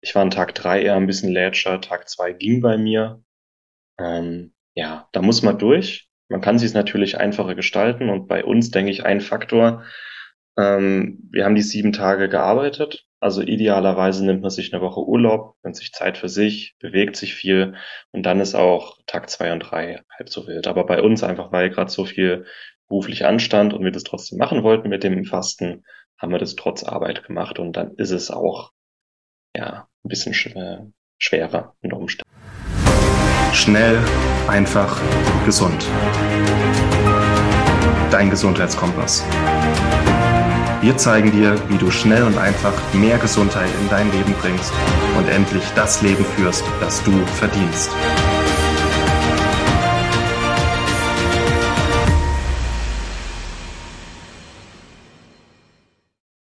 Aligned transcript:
Ich 0.00 0.14
war 0.14 0.22
an 0.22 0.30
Tag 0.30 0.54
drei 0.54 0.82
eher 0.82 0.96
ein 0.96 1.06
bisschen 1.06 1.32
lätscher, 1.32 1.80
Tag 1.80 2.08
zwei 2.08 2.32
ging 2.32 2.60
bei 2.60 2.76
mir. 2.78 3.22
Ähm, 3.98 4.54
ja, 4.74 5.08
da 5.12 5.22
muss 5.22 5.42
man 5.42 5.58
durch. 5.58 6.08
Man 6.28 6.40
kann 6.40 6.58
sich 6.58 6.68
es 6.68 6.74
natürlich 6.74 7.18
einfacher 7.18 7.54
gestalten 7.54 8.08
und 8.08 8.28
bei 8.28 8.44
uns 8.44 8.70
denke 8.70 8.90
ich 8.90 9.04
ein 9.04 9.20
Faktor. 9.20 9.84
Ähm, 10.56 11.28
wir 11.30 11.44
haben 11.44 11.54
die 11.54 11.62
sieben 11.62 11.92
Tage 11.92 12.28
gearbeitet. 12.28 13.06
Also 13.18 13.42
idealerweise 13.42 14.24
nimmt 14.24 14.40
man 14.40 14.50
sich 14.50 14.72
eine 14.72 14.82
Woche 14.82 15.00
Urlaub, 15.00 15.56
nimmt 15.62 15.76
sich 15.76 15.92
Zeit 15.92 16.16
für 16.16 16.28
sich, 16.28 16.76
bewegt 16.78 17.16
sich 17.16 17.34
viel 17.34 17.74
und 18.12 18.24
dann 18.24 18.40
ist 18.40 18.54
auch 18.54 18.98
Tag 19.06 19.28
zwei 19.28 19.52
und 19.52 19.60
drei 19.60 20.00
halb 20.16 20.30
so 20.30 20.46
wild. 20.46 20.66
Aber 20.66 20.86
bei 20.86 21.02
uns 21.02 21.22
einfach, 21.22 21.52
weil 21.52 21.68
gerade 21.70 21.90
so 21.90 22.06
viel 22.06 22.46
beruflich 22.88 23.26
anstand 23.26 23.74
und 23.74 23.84
wir 23.84 23.92
das 23.92 24.04
trotzdem 24.04 24.38
machen 24.38 24.62
wollten 24.62 24.88
mit 24.88 25.04
dem 25.04 25.24
Fasten, 25.24 25.84
haben 26.16 26.32
wir 26.32 26.38
das 26.38 26.56
trotz 26.56 26.84
Arbeit 26.84 27.24
gemacht 27.24 27.58
und 27.58 27.76
dann 27.76 27.94
ist 27.96 28.10
es 28.10 28.30
auch 28.30 28.72
ja 29.56 29.86
ein 30.04 30.08
bisschen 30.08 30.34
schwerer 31.18 31.74
unter 31.82 31.96
Umständen. 31.96 32.30
Schnell, 33.52 33.98
einfach, 34.48 35.00
gesund. 35.44 35.86
Dein 38.10 38.30
Gesundheitskompass. 38.30 39.24
Wir 40.80 40.96
zeigen 40.96 41.30
dir, 41.30 41.60
wie 41.68 41.76
du 41.76 41.90
schnell 41.90 42.22
und 42.22 42.38
einfach 42.38 42.72
mehr 42.94 43.18
Gesundheit 43.18 43.68
in 43.82 43.88
dein 43.90 44.10
Leben 44.12 44.32
bringst 44.40 44.72
und 45.18 45.28
endlich 45.28 45.64
das 45.74 46.00
Leben 46.00 46.24
führst, 46.24 46.64
das 46.80 47.02
du 47.04 47.12
verdienst. 47.26 47.90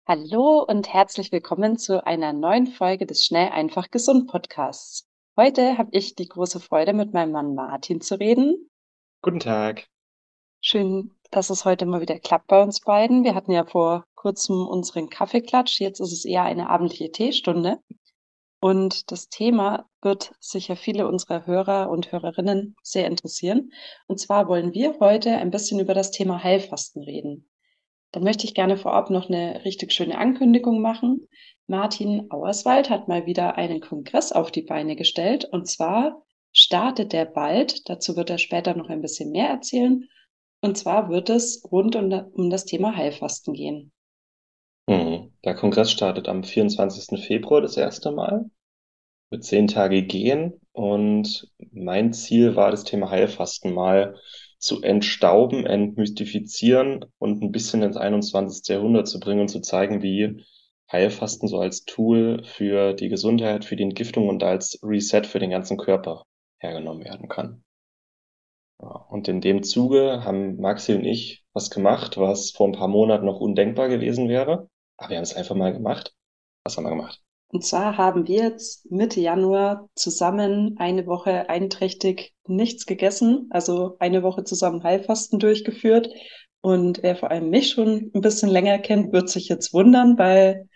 Hallo 0.09 0.63
und 0.63 0.93
herzlich 0.95 1.33
willkommen 1.33 1.79
zu 1.79 2.07
einer 2.07 2.33
neuen 2.33 2.69
Folge 2.69 3.07
des 3.07 3.25
Schnell 3.25 3.49
einfach 3.49 3.91
gesund 3.91 4.31
Podcasts. 4.31 5.05
Heute 5.37 5.79
habe 5.79 5.89
ich 5.91 6.15
die 6.15 6.29
große 6.29 6.61
Freude, 6.61 6.93
mit 6.93 7.13
meinem 7.13 7.33
Mann 7.33 7.57
Martin 7.57 8.01
zu 8.01 8.15
reden. 8.21 8.71
Guten 9.21 9.41
Tag. 9.41 9.89
Schön, 10.61 11.17
dass 11.33 11.51
es 11.51 11.65
heute 11.65 11.87
mal 11.87 12.01
wieder 12.01 12.21
klappt 12.21 12.47
bei 12.47 12.63
uns 12.63 12.83
beiden. 12.83 13.25
Wir 13.25 13.35
hatten 13.35 13.51
ja 13.51 13.65
vor 13.65 14.05
kurzem 14.15 14.65
unseren 14.69 15.11
Kaffeeklatsch. 15.11 15.81
Jetzt 15.81 15.99
ist 15.99 16.13
es 16.13 16.25
eher 16.25 16.45
eine 16.45 16.71
abendliche 16.71 17.11
Teestunde. 17.11 17.81
Und 18.61 19.11
das 19.11 19.29
Thema 19.29 19.89
wird 20.03 20.37
sicher 20.39 20.77
viele 20.77 21.09
unserer 21.09 21.47
Hörer 21.47 21.91
und 21.91 22.13
Hörerinnen 22.13 22.77
sehr 22.81 23.09
interessieren. 23.09 23.73
Und 24.07 24.21
zwar 24.21 24.47
wollen 24.47 24.73
wir 24.73 25.01
heute 25.01 25.33
ein 25.33 25.51
bisschen 25.51 25.81
über 25.81 25.95
das 25.95 26.13
Thema 26.13 26.45
Heilfasten 26.45 27.03
reden. 27.03 27.51
Da 28.17 28.23
möchte 28.23 28.47
ich 28.47 28.55
gerne 28.55 28.79
vorab 28.79 29.11
noch 29.11 29.29
eine 29.29 29.63
richtig 29.67 29.93
schöne 29.93 30.17
Ankündigung 30.17 30.81
machen. 30.81 31.29
Martin 31.67 32.31
Auerswald 32.31 32.89
hat 32.89 33.09
mal 33.09 33.27
wieder 33.27 33.57
einen 33.57 33.83
Kongress 33.83 34.33
auf 34.33 34.51
die 34.51 34.63
Beine 34.63 34.97
gestellt 34.97 35.45
und 35.45 35.69
zwar 35.69 36.23
startet 36.51 37.13
der 37.13 37.27
bald. 37.27 37.87
Dazu 37.91 38.17
wird 38.17 38.31
er 38.31 38.39
später 38.39 38.75
noch 38.75 38.89
ein 38.89 39.03
bisschen 39.03 39.33
mehr 39.33 39.51
erzählen. 39.51 40.09
Und 40.63 40.79
zwar 40.79 41.11
wird 41.11 41.29
es 41.29 41.63
rund 41.71 41.95
um, 41.95 42.11
um 42.33 42.49
das 42.49 42.65
Thema 42.65 42.97
Heilfasten 42.97 43.53
gehen. 43.53 43.93
Mhm. 44.87 45.35
Der 45.45 45.55
Kongress 45.55 45.91
startet 45.91 46.27
am 46.27 46.43
24. 46.43 47.23
Februar 47.23 47.61
das 47.61 47.77
erste 47.77 48.13
Mal. 48.13 48.51
Wird 49.29 49.45
zehn 49.45 49.67
Tage 49.67 50.03
gehen 50.05 50.59
und 50.73 51.53
mein 51.71 52.15
Ziel 52.15 52.57
war, 52.57 52.71
das 52.71 52.85
Thema 52.85 53.11
Heilfasten 53.11 53.75
mal 53.75 54.19
zu 54.59 54.83
entstauben, 54.83 55.67
entmystifizieren 55.67 57.05
und 57.19 57.43
ein 57.43 57.53
bisschen 57.53 57.83
ins 57.83 57.97
21. 57.97 58.67
Jahrhundert 58.69 59.09
zu 59.09 59.21
bringen 59.21 59.43
und 59.43 59.49
zu 59.49 59.61
zeigen, 59.61 60.03
wie 60.03 60.45
Heilfasten 60.91 61.49
so 61.49 61.59
als 61.59 61.85
Tool 61.85 62.43
für 62.45 62.95
die 62.95 63.09
Gesundheit, 63.09 63.65
für 63.65 63.77
die 63.77 63.83
Entgiftung 63.83 64.29
und 64.29 64.43
als 64.43 64.79
Reset 64.83 65.23
für 65.25 65.39
den 65.39 65.51
ganzen 65.51 65.77
Körper 65.77 66.25
hergenommen 66.59 67.05
werden 67.05 67.29
kann. 67.29 67.65
Und 68.79 69.29
in 69.29 69.41
dem 69.41 69.63
Zuge 69.63 70.23
haben 70.25 70.57
Maxi 70.57 70.95
und 70.95 71.05
ich 71.05 71.45
was 71.53 71.71
gemacht, 71.71 72.19
was 72.19 72.51
vor 72.51 72.69
ein 72.69 72.73
paar 72.73 72.89
Monaten 72.89 73.25
noch 73.25 73.41
undenkbar 73.41 73.89
gewesen 73.89 74.29
wäre. 74.29 74.69
Aber 74.99 75.11
wir 75.11 75.17
haben 75.17 75.25
es 75.25 75.35
einfach 75.35 75.55
mal 75.55 75.73
gemacht. 75.73 76.15
Was 76.65 76.77
haben 76.77 76.85
wir 76.85 76.91
gemacht? 76.91 77.26
Und 77.53 77.65
zwar 77.65 77.97
haben 77.97 78.27
wir 78.27 78.43
jetzt 78.43 78.91
Mitte 78.91 79.21
Januar 79.21 79.89
zusammen 79.95 80.75
eine 80.79 81.07
Woche 81.07 81.49
einträchtig 81.49 82.35
nichts 82.47 82.87
gegessen, 82.87 83.47
also 83.51 83.97
eine 83.99 84.23
Woche 84.23 84.45
zusammen 84.45 84.83
Heilfasten 84.83 85.39
durchgeführt. 85.39 86.09
Und 86.61 87.03
wer 87.03 87.15
vor 87.15 87.31
allem 87.31 87.51
mich 87.51 87.71
schon 87.71 88.11
ein 88.13 88.21
bisschen 88.21 88.51
länger 88.51 88.79
kennt, 88.79 89.13
wird 89.13 89.29
sich 89.31 89.49
jetzt 89.49 89.73
wundern, 89.73 90.19
weil 90.19 90.69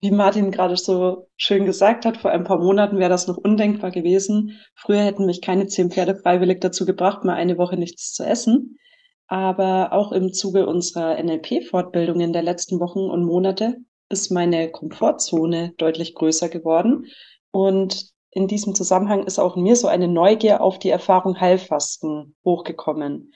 wie 0.00 0.10
Martin 0.10 0.52
gerade 0.52 0.76
so 0.76 1.28
schön 1.36 1.64
gesagt 1.64 2.04
hat, 2.04 2.18
vor 2.18 2.30
ein 2.30 2.44
paar 2.44 2.58
Monaten 2.58 2.98
wäre 2.98 3.10
das 3.10 3.26
noch 3.26 3.36
undenkbar 3.36 3.90
gewesen. 3.90 4.60
Früher 4.76 5.02
hätten 5.02 5.26
mich 5.26 5.40
keine 5.40 5.66
zehn 5.66 5.90
Pferde 5.90 6.14
freiwillig 6.14 6.60
dazu 6.60 6.84
gebracht, 6.84 7.24
mal 7.24 7.34
eine 7.34 7.58
Woche 7.58 7.76
nichts 7.76 8.12
zu 8.12 8.22
essen. 8.22 8.78
Aber 9.26 9.92
auch 9.92 10.12
im 10.12 10.32
Zuge 10.32 10.66
unserer 10.66 11.20
NLP-Fortbildungen 11.22 12.32
der 12.32 12.42
letzten 12.42 12.78
Wochen 12.78 13.00
und 13.00 13.24
Monate 13.24 13.78
ist 14.08 14.30
meine 14.30 14.70
Komfortzone 14.70 15.74
deutlich 15.78 16.14
größer 16.14 16.48
geworden. 16.48 17.06
Und 17.50 18.10
in 18.30 18.46
diesem 18.46 18.74
Zusammenhang 18.74 19.24
ist 19.24 19.38
auch 19.38 19.56
in 19.56 19.62
mir 19.62 19.76
so 19.76 19.88
eine 19.88 20.08
Neugier 20.08 20.60
auf 20.60 20.78
die 20.78 20.90
Erfahrung 20.90 21.40
Heilfasten 21.40 22.36
hochgekommen. 22.44 23.32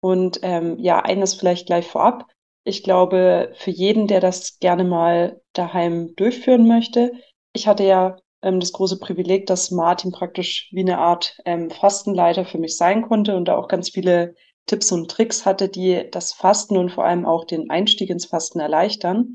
Und 0.00 0.40
ähm, 0.42 0.78
ja, 0.78 1.00
eines 1.00 1.34
vielleicht 1.34 1.66
gleich 1.66 1.86
vorab 1.86 2.26
ich 2.68 2.82
glaube, 2.82 3.52
für 3.54 3.70
jeden, 3.70 4.06
der 4.06 4.20
das 4.20 4.58
gerne 4.58 4.84
mal 4.84 5.40
daheim 5.54 6.14
durchführen 6.16 6.68
möchte, 6.68 7.12
ich 7.54 7.66
hatte 7.66 7.84
ja 7.84 8.16
ähm, 8.42 8.60
das 8.60 8.72
große 8.72 8.98
Privileg, 8.98 9.46
dass 9.46 9.70
Martin 9.70 10.12
praktisch 10.12 10.68
wie 10.72 10.82
eine 10.82 10.98
Art 10.98 11.38
ähm, 11.44 11.70
Fastenleiter 11.70 12.44
für 12.44 12.58
mich 12.58 12.76
sein 12.76 13.02
konnte 13.02 13.36
und 13.36 13.46
da 13.46 13.56
auch 13.56 13.68
ganz 13.68 13.90
viele 13.90 14.34
Tipps 14.66 14.92
und 14.92 15.10
Tricks 15.10 15.46
hatte, 15.46 15.68
die 15.68 16.08
das 16.12 16.32
Fasten 16.32 16.76
und 16.76 16.90
vor 16.90 17.04
allem 17.04 17.24
auch 17.24 17.46
den 17.46 17.70
Einstieg 17.70 18.10
ins 18.10 18.26
Fasten 18.26 18.60
erleichtern. 18.60 19.34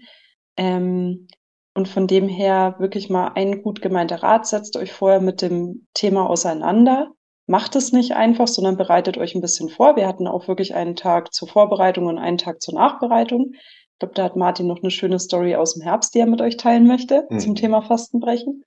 Ähm, 0.57 1.27
und 1.75 1.87
von 1.87 2.07
dem 2.07 2.27
her 2.27 2.75
wirklich 2.79 3.09
mal 3.09 3.31
ein 3.35 3.63
gut 3.63 3.81
gemeinter 3.81 4.21
Rat, 4.21 4.45
setzt 4.45 4.77
euch 4.77 4.91
vorher 4.91 5.21
mit 5.21 5.41
dem 5.41 5.87
Thema 5.93 6.29
auseinander 6.29 7.11
macht 7.45 7.75
es 7.75 7.91
nicht 7.91 8.13
einfach, 8.13 8.47
sondern 8.47 8.77
bereitet 8.77 9.17
euch 9.17 9.35
ein 9.35 9.41
bisschen 9.41 9.69
vor. 9.69 9.95
Wir 9.95 10.07
hatten 10.07 10.27
auch 10.27 10.47
wirklich 10.47 10.75
einen 10.75 10.95
Tag 10.95 11.33
zur 11.33 11.47
Vorbereitung 11.47 12.05
und 12.05 12.17
einen 12.17 12.37
Tag 12.37 12.61
zur 12.61 12.75
Nachbereitung. 12.75 13.51
Ich 13.53 13.99
glaube, 13.99 14.13
da 14.15 14.23
hat 14.23 14.35
Martin 14.35 14.67
noch 14.67 14.81
eine 14.81 14.91
schöne 14.91 15.19
Story 15.19 15.55
aus 15.55 15.73
dem 15.73 15.83
Herbst, 15.83 16.13
die 16.15 16.19
er 16.19 16.25
mit 16.25 16.41
euch 16.41 16.57
teilen 16.57 16.87
möchte 16.87 17.27
mhm. 17.29 17.39
zum 17.39 17.55
Thema 17.55 17.81
Fastenbrechen. 17.81 18.63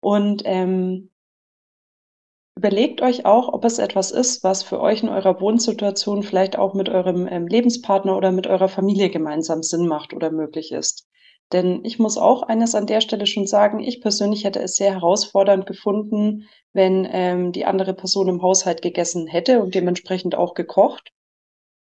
Und 0.00 0.42
ähm, 0.44 1.10
überlegt 2.56 3.02
euch 3.02 3.24
auch, 3.24 3.52
ob 3.52 3.64
es 3.64 3.78
etwas 3.78 4.10
ist, 4.10 4.42
was 4.42 4.62
für 4.62 4.80
euch 4.80 5.02
in 5.02 5.08
eurer 5.08 5.40
Wohnsituation 5.40 6.22
vielleicht 6.22 6.58
auch 6.58 6.74
mit 6.74 6.88
eurem 6.88 7.28
ähm, 7.28 7.46
Lebenspartner 7.46 8.16
oder 8.16 8.32
mit 8.32 8.46
eurer 8.46 8.68
Familie 8.68 9.10
gemeinsam 9.10 9.62
Sinn 9.62 9.86
macht 9.86 10.12
oder 10.12 10.30
möglich 10.30 10.72
ist. 10.72 11.07
Denn 11.52 11.84
ich 11.84 11.98
muss 11.98 12.18
auch 12.18 12.42
eines 12.42 12.74
an 12.74 12.86
der 12.86 13.00
Stelle 13.00 13.26
schon 13.26 13.46
sagen, 13.46 13.80
ich 13.80 14.00
persönlich 14.00 14.44
hätte 14.44 14.60
es 14.60 14.76
sehr 14.76 14.92
herausfordernd 14.92 15.66
gefunden, 15.66 16.46
wenn 16.72 17.08
ähm, 17.10 17.52
die 17.52 17.64
andere 17.64 17.94
Person 17.94 18.28
im 18.28 18.42
Haushalt 18.42 18.82
gegessen 18.82 19.26
hätte 19.26 19.62
und 19.62 19.74
dementsprechend 19.74 20.34
auch 20.34 20.54
gekocht. 20.54 21.10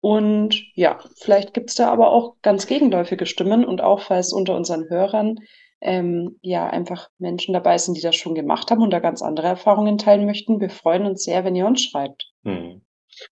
Und 0.01 0.63
ja, 0.75 0.99
vielleicht 1.17 1.55
gibt's 1.55 1.73
da 1.73 1.91
aber 1.91 2.11
auch 2.11 2.35
ganz 2.43 2.67
gegenläufige 2.67 3.25
Stimmen 3.25 3.65
und 3.65 3.81
auch 3.81 4.01
falls 4.01 4.33
unter 4.33 4.55
unseren 4.55 4.87
Hörern 4.87 5.39
ähm, 5.81 6.37
ja 6.41 6.67
einfach 6.67 7.09
Menschen 7.17 7.53
dabei 7.53 7.79
sind, 7.79 7.97
die 7.97 8.01
das 8.01 8.15
schon 8.15 8.35
gemacht 8.35 8.69
haben 8.69 8.83
und 8.83 8.91
da 8.91 8.99
ganz 8.99 9.23
andere 9.23 9.47
Erfahrungen 9.47 9.97
teilen 9.97 10.27
möchten. 10.27 10.59
Wir 10.59 10.69
freuen 10.69 11.07
uns 11.07 11.23
sehr, 11.23 11.43
wenn 11.43 11.55
ihr 11.55 11.65
uns 11.65 11.81
schreibt. 11.81 12.31
Hm. 12.43 12.81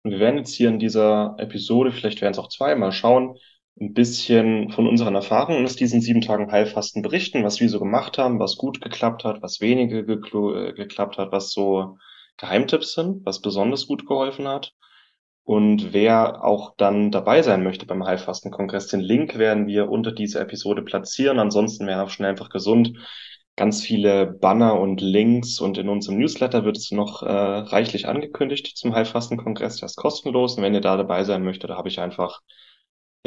Und 0.02 0.10
wir 0.10 0.18
werden 0.18 0.38
jetzt 0.38 0.54
hier 0.54 0.68
in 0.68 0.78
dieser 0.78 1.36
Episode, 1.38 1.92
vielleicht 1.92 2.20
werden 2.20 2.32
es 2.32 2.38
auch 2.38 2.48
zwei, 2.48 2.74
mal 2.74 2.92
schauen, 2.92 3.38
ein 3.80 3.92
bisschen 3.94 4.70
von 4.70 4.86
unseren 4.86 5.14
Erfahrungen 5.14 5.64
aus 5.64 5.76
diesen 5.76 6.00
sieben 6.00 6.20
Tagen 6.20 6.50
Heilfasten 6.50 7.02
berichten, 7.02 7.44
was 7.44 7.60
wir 7.60 7.68
so 7.68 7.78
gemacht 7.78 8.18
haben, 8.18 8.40
was 8.40 8.56
gut 8.56 8.80
geklappt 8.80 9.24
hat, 9.24 9.42
was 9.42 9.60
weniger 9.60 9.98
äh, 9.98 10.72
geklappt 10.72 11.18
hat, 11.18 11.32
was 11.32 11.52
so 11.52 11.98
Geheimtipps 12.38 12.94
sind, 12.94 13.24
was 13.26 13.40
besonders 13.40 13.86
gut 13.86 14.06
geholfen 14.06 14.48
hat. 14.48 14.74
Und 15.44 15.94
wer 15.94 16.44
auch 16.44 16.74
dann 16.76 17.10
dabei 17.10 17.42
sein 17.42 17.62
möchte 17.62 17.86
beim 17.86 18.04
Heilfasten-Kongress, 18.04 18.88
den 18.88 19.00
Link 19.00 19.38
werden 19.38 19.66
wir 19.66 19.88
unter 19.88 20.12
dieser 20.12 20.42
Episode 20.42 20.82
platzieren. 20.82 21.38
Ansonsten 21.38 21.86
wäre 21.86 22.02
auch 22.02 22.10
schnell 22.10 22.30
einfach 22.30 22.50
gesund. 22.50 22.98
Ganz 23.56 23.82
viele 23.82 24.26
Banner 24.26 24.78
und 24.78 25.00
Links 25.00 25.58
und 25.58 25.78
in 25.78 25.88
unserem 25.88 26.18
Newsletter 26.18 26.64
wird 26.64 26.76
es 26.76 26.90
noch 26.90 27.22
äh, 27.22 27.32
reichlich 27.32 28.06
angekündigt 28.06 28.76
zum 28.76 28.94
Heilfasten-Kongress. 28.94 29.78
Der 29.78 29.86
ist 29.86 29.96
kostenlos. 29.96 30.56
Und 30.56 30.64
wenn 30.64 30.74
ihr 30.74 30.82
da 30.82 30.96
dabei 30.96 31.24
sein 31.24 31.42
möchtet, 31.42 31.70
da 31.70 31.76
habe 31.76 31.88
ich 31.88 31.98
einfach 31.98 32.42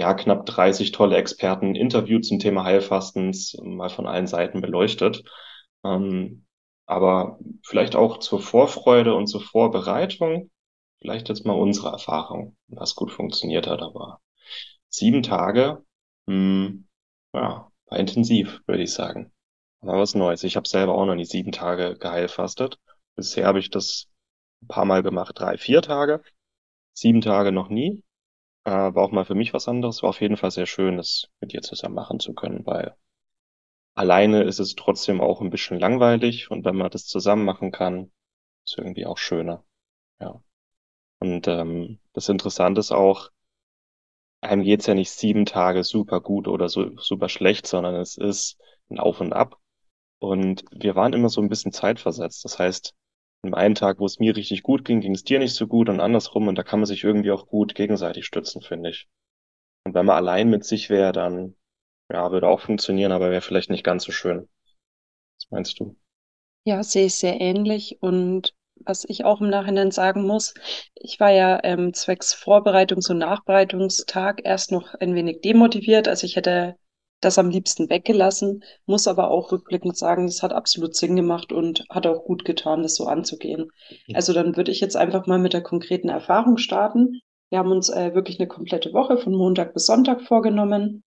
ja, 0.01 0.15
knapp 0.15 0.47
30 0.47 0.91
tolle 0.91 1.17
Experten 1.17 1.75
interviewt 1.75 2.25
zum 2.25 2.39
Thema 2.39 2.63
Heilfastens, 2.63 3.55
mal 3.61 3.89
von 3.89 4.07
allen 4.07 4.25
Seiten 4.25 4.59
beleuchtet. 4.59 5.23
Ähm, 5.83 6.47
aber 6.87 7.37
vielleicht 7.63 7.95
auch 7.95 8.17
zur 8.17 8.41
Vorfreude 8.41 9.13
und 9.13 9.27
zur 9.27 9.41
Vorbereitung, 9.41 10.49
vielleicht 10.99 11.29
jetzt 11.29 11.45
mal 11.45 11.53
unsere 11.53 11.89
Erfahrung, 11.89 12.57
was 12.67 12.95
gut 12.95 13.11
funktioniert 13.11 13.67
hat, 13.67 13.83
aber 13.83 14.21
sieben 14.89 15.21
Tage, 15.21 15.83
mh, 16.25 16.33
hm, 16.67 16.87
ja, 17.33 17.71
war 17.85 17.99
intensiv, 17.99 18.61
würde 18.65 18.81
ich 18.83 18.93
sagen. 18.93 19.31
Mal 19.81 19.99
was 19.99 20.15
Neues. 20.15 20.43
Ich 20.43 20.55
habe 20.55 20.67
selber 20.67 20.95
auch 20.95 21.05
noch 21.05 21.15
nie 21.15 21.25
sieben 21.25 21.51
Tage 21.51 21.95
geheilfastet. 21.97 22.79
Bisher 23.15 23.45
habe 23.45 23.59
ich 23.59 23.69
das 23.69 24.07
ein 24.63 24.67
paar 24.67 24.85
Mal 24.85 25.03
gemacht, 25.03 25.33
drei, 25.37 25.57
vier 25.57 25.83
Tage. 25.83 26.23
Sieben 26.93 27.21
Tage 27.21 27.51
noch 27.51 27.69
nie. 27.69 28.03
Äh, 28.63 28.71
war 28.71 29.03
auch 29.03 29.11
mal 29.11 29.25
für 29.25 29.35
mich 29.35 29.53
was 29.53 29.67
anderes. 29.67 30.01
War 30.03 30.09
auf 30.09 30.21
jeden 30.21 30.37
Fall 30.37 30.51
sehr 30.51 30.65
schön, 30.65 30.97
das 30.97 31.27
mit 31.39 31.53
dir 31.53 31.61
zusammen 31.61 31.95
machen 31.95 32.19
zu 32.19 32.33
können, 32.33 32.65
weil 32.65 32.95
alleine 33.95 34.43
ist 34.43 34.59
es 34.59 34.75
trotzdem 34.75 35.21
auch 35.21 35.41
ein 35.41 35.49
bisschen 35.49 35.79
langweilig 35.79 36.51
und 36.51 36.65
wenn 36.65 36.75
man 36.75 36.91
das 36.91 37.05
zusammen 37.05 37.45
machen 37.45 37.71
kann, 37.71 38.11
ist 38.65 38.77
irgendwie 38.77 39.05
auch 39.05 39.17
schöner. 39.17 39.63
Ja. 40.19 40.41
Und 41.19 41.47
ähm, 41.47 41.99
das 42.13 42.29
Interessante 42.29 42.79
ist 42.79 42.91
auch, 42.91 43.31
einem 44.41 44.63
geht's 44.63 44.87
ja 44.87 44.93
nicht 44.95 45.11
sieben 45.11 45.45
Tage 45.45 45.83
super 45.83 46.21
gut 46.21 46.47
oder 46.47 46.69
so 46.69 46.97
super 46.97 47.29
schlecht, 47.29 47.67
sondern 47.67 47.95
es 47.95 48.17
ist 48.17 48.57
ein 48.89 48.99
Auf 48.99 49.21
und 49.21 49.33
Ab. 49.33 49.57
Und 50.19 50.65
wir 50.71 50.95
waren 50.95 51.13
immer 51.13 51.29
so 51.29 51.41
ein 51.41 51.49
bisschen 51.49 51.71
zeitversetzt. 51.73 52.45
Das 52.45 52.59
heißt, 52.59 52.93
am 53.43 53.53
einen 53.53 53.75
Tag, 53.75 53.99
wo 53.99 54.05
es 54.05 54.19
mir 54.19 54.35
richtig 54.35 54.63
gut 54.63 54.85
ging, 54.85 55.01
ging 55.01 55.15
es 55.15 55.23
dir 55.23 55.39
nicht 55.39 55.55
so 55.55 55.67
gut 55.67 55.89
und 55.89 55.99
andersrum. 55.99 56.47
Und 56.47 56.55
da 56.55 56.63
kann 56.63 56.79
man 56.79 56.85
sich 56.85 57.03
irgendwie 57.03 57.31
auch 57.31 57.47
gut 57.47 57.75
gegenseitig 57.75 58.25
stützen, 58.25 58.61
finde 58.61 58.91
ich. 58.91 59.07
Und 59.85 59.95
wenn 59.95 60.05
man 60.05 60.17
allein 60.17 60.49
mit 60.49 60.63
sich 60.63 60.89
wäre, 60.89 61.11
dann, 61.11 61.55
ja, 62.11 62.31
würde 62.31 62.47
auch 62.47 62.61
funktionieren, 62.61 63.11
aber 63.11 63.31
wäre 63.31 63.41
vielleicht 63.41 63.69
nicht 63.69 63.83
ganz 63.83 64.03
so 64.03 64.11
schön. 64.11 64.47
Was 65.39 65.49
meinst 65.49 65.79
du? 65.79 65.95
Ja, 66.65 66.83
sehe 66.83 67.07
ich 67.07 67.15
sehr 67.15 67.41
ähnlich. 67.41 67.97
Und 68.01 68.53
was 68.75 69.05
ich 69.05 69.25
auch 69.25 69.41
im 69.41 69.49
Nachhinein 69.49 69.91
sagen 69.91 70.25
muss, 70.27 70.53
ich 70.95 71.19
war 71.19 71.31
ja 71.31 71.59
ähm, 71.63 71.93
zwecks 71.93 72.35
Vorbereitungs- 72.35 73.09
und 73.09 73.17
Nachbereitungstag 73.19 74.41
erst 74.43 74.71
noch 74.71 74.93
ein 74.95 75.15
wenig 75.15 75.41
demotiviert. 75.41 76.07
Also 76.07 76.25
ich 76.25 76.35
hätte 76.35 76.77
das 77.21 77.37
am 77.37 77.49
liebsten 77.49 77.89
weggelassen, 77.89 78.63
muss 78.85 79.07
aber 79.07 79.29
auch 79.31 79.51
rückblickend 79.51 79.95
sagen, 79.95 80.25
das 80.25 80.43
hat 80.43 80.53
absolut 80.53 80.95
Sinn 80.95 81.15
gemacht 81.15 81.53
und 81.53 81.85
hat 81.89 82.07
auch 82.07 82.25
gut 82.25 82.43
getan, 82.43 82.83
das 82.83 82.95
so 82.95 83.05
anzugehen. 83.05 83.71
Also 84.13 84.33
dann 84.33 84.57
würde 84.57 84.71
ich 84.71 84.81
jetzt 84.81 84.97
einfach 84.97 85.27
mal 85.27 85.39
mit 85.39 85.53
der 85.53 85.61
konkreten 85.61 86.09
Erfahrung 86.09 86.57
starten. 86.57 87.21
Wir 87.49 87.59
haben 87.59 87.71
uns 87.71 87.89
äh, 87.89 88.13
wirklich 88.15 88.39
eine 88.39 88.47
komplette 88.47 88.91
Woche 88.93 89.17
von 89.17 89.33
Montag 89.33 89.73
bis 89.73 89.85
Sonntag 89.85 90.21
vorgenommen, 90.23 91.03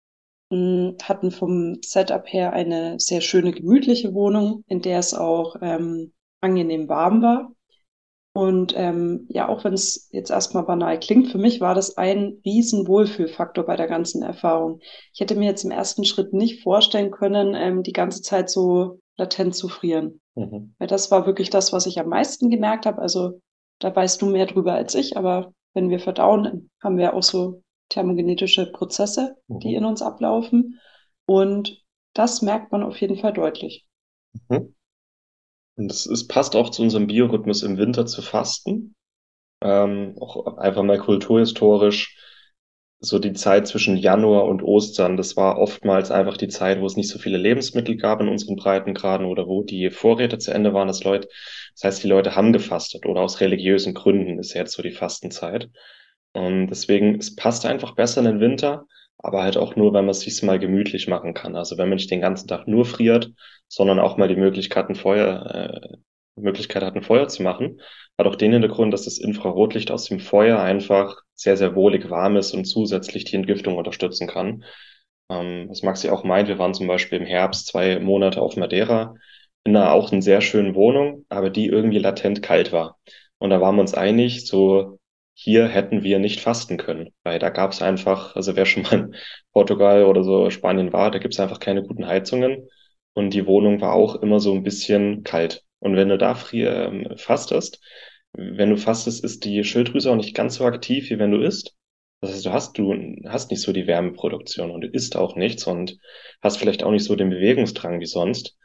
hatten 0.53 1.31
vom 1.31 1.77
Setup 1.83 2.25
her 2.27 2.53
eine 2.53 2.99
sehr 2.99 3.21
schöne, 3.21 3.53
gemütliche 3.53 4.15
Wohnung, 4.15 4.65
in 4.67 4.83
der 4.83 4.99
es 4.99 5.15
auch 5.15 5.55
ähm, 5.63 6.13
angenehm 6.41 6.89
warm 6.89 7.23
war. 7.23 7.53
Und 8.33 8.75
ähm, 8.77 9.27
ja, 9.29 9.49
auch 9.49 9.65
wenn 9.65 9.73
es 9.73 10.09
jetzt 10.13 10.31
erstmal 10.31 10.65
banal 10.65 11.01
klingt, 11.01 11.29
für 11.33 11.39
mich 11.39 11.61
war 11.61 11.75
das 11.75 11.97
ein 11.97 12.41
riesen 12.45 12.87
Wohlfühlfaktor 12.87 13.65
bei 13.65 13.75
der 13.75 13.89
ganzen 13.89 14.23
Erfahrung. 14.23 14.81
Ich 15.13 15.21
hätte 15.21 15.35
mir 15.35 15.47
jetzt 15.47 15.65
im 15.65 15.73
ersten 15.73 16.05
Schritt 16.05 16.33
nicht 16.33 16.63
vorstellen 16.63 17.11
können, 17.11 17.55
ähm, 17.57 17.83
die 17.83 17.93
ganze 17.93 18.23
Zeit 18.23 18.49
so 18.49 19.01
latent 19.17 19.57
zu 19.57 19.69
frieren. 19.69 20.21
Mhm. 20.37 20.75
Weil 20.79 20.87
das 20.87 21.11
war 21.11 21.27
wirklich 21.27 21.51
das, 21.51 21.73
was 21.73 21.87
ich 21.87 21.99
am 21.99 22.09
meisten 22.09 22.51
gemerkt 22.51 22.87
habe. 22.87 23.03
Also 23.03 23.41
da 23.81 23.95
weißt 23.95 24.23
du 24.23 24.27
mehr 24.27 24.47
drüber 24.47 24.75
als 24.75 24.95
ich, 24.95 25.17
aber 25.17 25.53
wenn 25.75 25.91
wir 25.91 25.99
verdauen, 25.99 26.71
haben 26.83 26.99
wir 26.99 27.15
auch 27.15 27.23
so 27.23 27.63
thermogenetische 27.89 28.71
Prozesse, 28.71 29.37
mhm. 29.49 29.59
die 29.59 29.75
in 29.75 29.85
uns 29.85 30.03
ablaufen. 30.03 30.79
Und 31.27 31.83
das 32.15 32.43
merkt 32.43 32.71
man 32.71 32.85
auf 32.85 33.01
jeden 33.01 33.17
Fall 33.17 33.33
deutlich. 33.33 33.87
Mhm. 34.49 34.75
Und 35.81 35.91
es, 35.91 36.29
passt 36.29 36.57
auch 36.57 36.69
zu 36.69 36.83
unserem 36.83 37.07
Biorhythmus 37.07 37.63
im 37.63 37.79
Winter 37.79 38.05
zu 38.05 38.21
fasten. 38.21 38.95
Ähm, 39.63 40.15
auch 40.21 40.59
einfach 40.59 40.83
mal 40.83 40.99
kulturhistorisch 40.99 42.19
so 42.99 43.19
die 43.19 43.33
Zeit 43.33 43.67
zwischen 43.67 43.97
Januar 43.97 44.45
und 44.45 44.63
Ostern, 44.63 45.17
das 45.17 45.35
war 45.35 45.57
oftmals 45.57 46.11
einfach 46.11 46.37
die 46.37 46.49
Zeit, 46.49 46.83
wo 46.83 46.87
es 46.87 46.97
nicht 46.97 47.09
so 47.09 47.19
viele 47.19 47.39
Lebensmittel 47.39 47.97
gab 47.97 48.21
in 48.21 48.29
unseren 48.29 48.57
Breitengraden 48.57 49.25
oder 49.25 49.47
wo 49.47 49.63
die 49.63 49.89
Vorräte 49.89 50.37
zu 50.37 50.53
Ende 50.53 50.75
waren, 50.75 50.87
das 50.87 51.03
Leute, 51.03 51.29
das 51.73 51.85
heißt, 51.85 52.05
die 52.05 52.09
Leute 52.09 52.37
haben 52.37 52.53
gefastet 52.53 53.07
oder 53.07 53.23
aus 53.23 53.41
religiösen 53.41 53.95
Gründen 53.95 54.39
ist 54.39 54.53
jetzt 54.53 54.75
so 54.75 54.83
die 54.83 54.91
Fastenzeit. 54.91 55.71
Und 56.35 56.67
deswegen, 56.67 57.19
es 57.19 57.35
passt 57.35 57.65
einfach 57.65 57.95
besser 57.95 58.21
in 58.21 58.27
den 58.27 58.41
Winter 58.41 58.85
aber 59.23 59.43
halt 59.43 59.57
auch 59.57 59.77
nur, 59.77 59.93
wenn 59.93 60.05
man 60.05 60.11
es 60.11 60.21
sich 60.21 60.43
mal 60.43 60.59
gemütlich 60.59 61.09
machen 61.09 61.35
kann. 61.35 61.57
Also 61.57 61.79
wenn 61.79 61.89
man 61.89 61.97
nicht 61.97 62.11
den 62.11 62.21
ganzen 62.21 62.49
Tag 62.49 62.67
nur 62.67 62.85
friert, 62.85 63.33
sondern 63.69 63.99
auch 63.99 64.17
mal 64.17 64.29
die 64.29 64.37
Möglichkeit, 64.37 64.89
ein 64.89 64.95
Feuer, 64.95 65.47
äh, 65.47 65.97
Möglichkeit 66.37 66.83
hat, 66.83 66.97
ein 66.97 67.03
Feuer 67.03 67.29
zu 67.29 67.43
machen, 67.43 67.81
hat 68.19 68.27
auch 68.27 68.37
den 68.37 68.53
Hintergrund, 68.53 68.93
dass 68.95 69.05
das 69.05 69.19
Infrarotlicht 69.19 69.91
aus 69.91 70.07
dem 70.07 70.21
Feuer 70.21 70.59
einfach 70.61 71.21
sehr, 71.35 71.57
sehr 71.57 71.75
wohlig 71.75 72.09
warm 72.11 72.37
ist 72.37 72.55
und 72.55 72.65
zusätzlich 72.65 73.25
die 73.25 73.37
Entgiftung 73.37 73.77
unterstützen 73.77 74.27
kann. 74.27 74.65
Ähm, 75.31 75.67
was 75.69 75.83
Maxi 75.83 76.09
auch 76.11 76.25
meint, 76.25 76.49
wir 76.49 76.59
waren 76.59 76.75
zum 76.75 76.87
Beispiel 76.87 77.19
im 77.19 77.27
Herbst 77.27 77.67
zwei 77.69 77.99
Monate 78.01 78.41
auf 78.41 78.57
Madeira 78.57 79.15
in 79.65 79.77
einer 79.77 79.93
auch 79.93 80.13
einer 80.13 80.23
sehr 80.23 80.41
schönen 80.41 80.75
Wohnung, 80.75 81.27
aber 81.29 81.51
die 81.51 81.67
irgendwie 81.67 81.99
latent 81.99 82.43
kalt 82.43 82.73
war. 82.73 82.99
Und 83.39 83.51
da 83.51 83.61
waren 83.61 83.77
wir 83.77 83.83
uns 83.83 83.95
einig, 83.95 84.47
so 84.47 85.00
hier 85.43 85.69
hätten 85.69 86.03
wir 86.03 86.19
nicht 86.19 86.41
fasten 86.41 86.77
können, 86.77 87.11
weil 87.25 87.39
da 87.39 87.49
gab 87.49 87.73
es 87.73 87.81
einfach, 87.81 88.37
also 88.37 88.57
wer 88.57 88.67
schon 88.67 88.83
mal 88.83 88.93
in 88.93 89.15
Portugal 89.53 90.05
oder 90.05 90.23
so 90.23 90.51
Spanien 90.51 90.93
war, 90.93 91.11
da 91.11 91.19
gibt 91.19 91.33
es 91.35 91.41
einfach 91.41 91.61
keine 91.61 91.83
guten 91.83 92.07
Heizungen 92.07 92.69
und 93.15 93.33
die 93.33 93.47
Wohnung 93.47 93.81
war 93.81 93.95
auch 93.95 94.17
immer 94.17 94.39
so 94.41 94.53
ein 94.55 94.63
bisschen 94.63 95.23
kalt. 95.25 95.65
Und 95.79 95.97
wenn 95.97 96.11
du 96.11 96.19
da 96.19 96.35
frier, 96.35 96.71
ähm, 96.87 97.17
fastest, 97.17 97.81
wenn 98.35 98.69
du 98.71 98.77
fastest, 98.77 99.25
ist 99.25 99.45
die 99.45 99.65
Schilddrüse 99.65 100.11
auch 100.11 100.17
nicht 100.17 100.35
ganz 100.35 100.57
so 100.57 100.65
aktiv, 100.67 101.09
wie 101.11 101.19
wenn 101.19 101.31
du 101.33 101.41
isst. 101.41 101.75
Das 102.21 102.33
heißt, 102.33 102.45
du 102.47 102.53
hast, 102.53 102.79
du 102.79 102.95
hast 103.27 103.51
nicht 103.51 103.63
so 103.63 103.73
die 103.73 103.87
Wärmeproduktion 103.87 104.71
und 104.71 104.83
du 104.83 104.89
isst 104.89 105.17
auch 105.17 105.37
nichts 105.37 105.67
und 105.67 105.99
hast 106.43 106.59
vielleicht 106.59 106.83
auch 106.83 106.91
nicht 106.91 107.05
so 107.05 107.17
den 107.17 107.31
Bewegungsdrang 107.31 107.99
wie 108.01 108.07
sonst. 108.07 108.57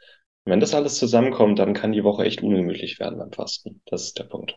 Und 0.44 0.52
wenn 0.52 0.60
das 0.60 0.74
alles 0.74 0.98
zusammenkommt, 0.98 1.58
dann 1.58 1.72
kann 1.72 1.92
die 1.92 2.04
Woche 2.04 2.24
echt 2.24 2.42
ungemütlich 2.42 3.00
werden 3.00 3.18
beim 3.18 3.32
Fasten. 3.32 3.80
Das 3.86 4.02
ist 4.04 4.18
der 4.18 4.24
Punkt. 4.24 4.55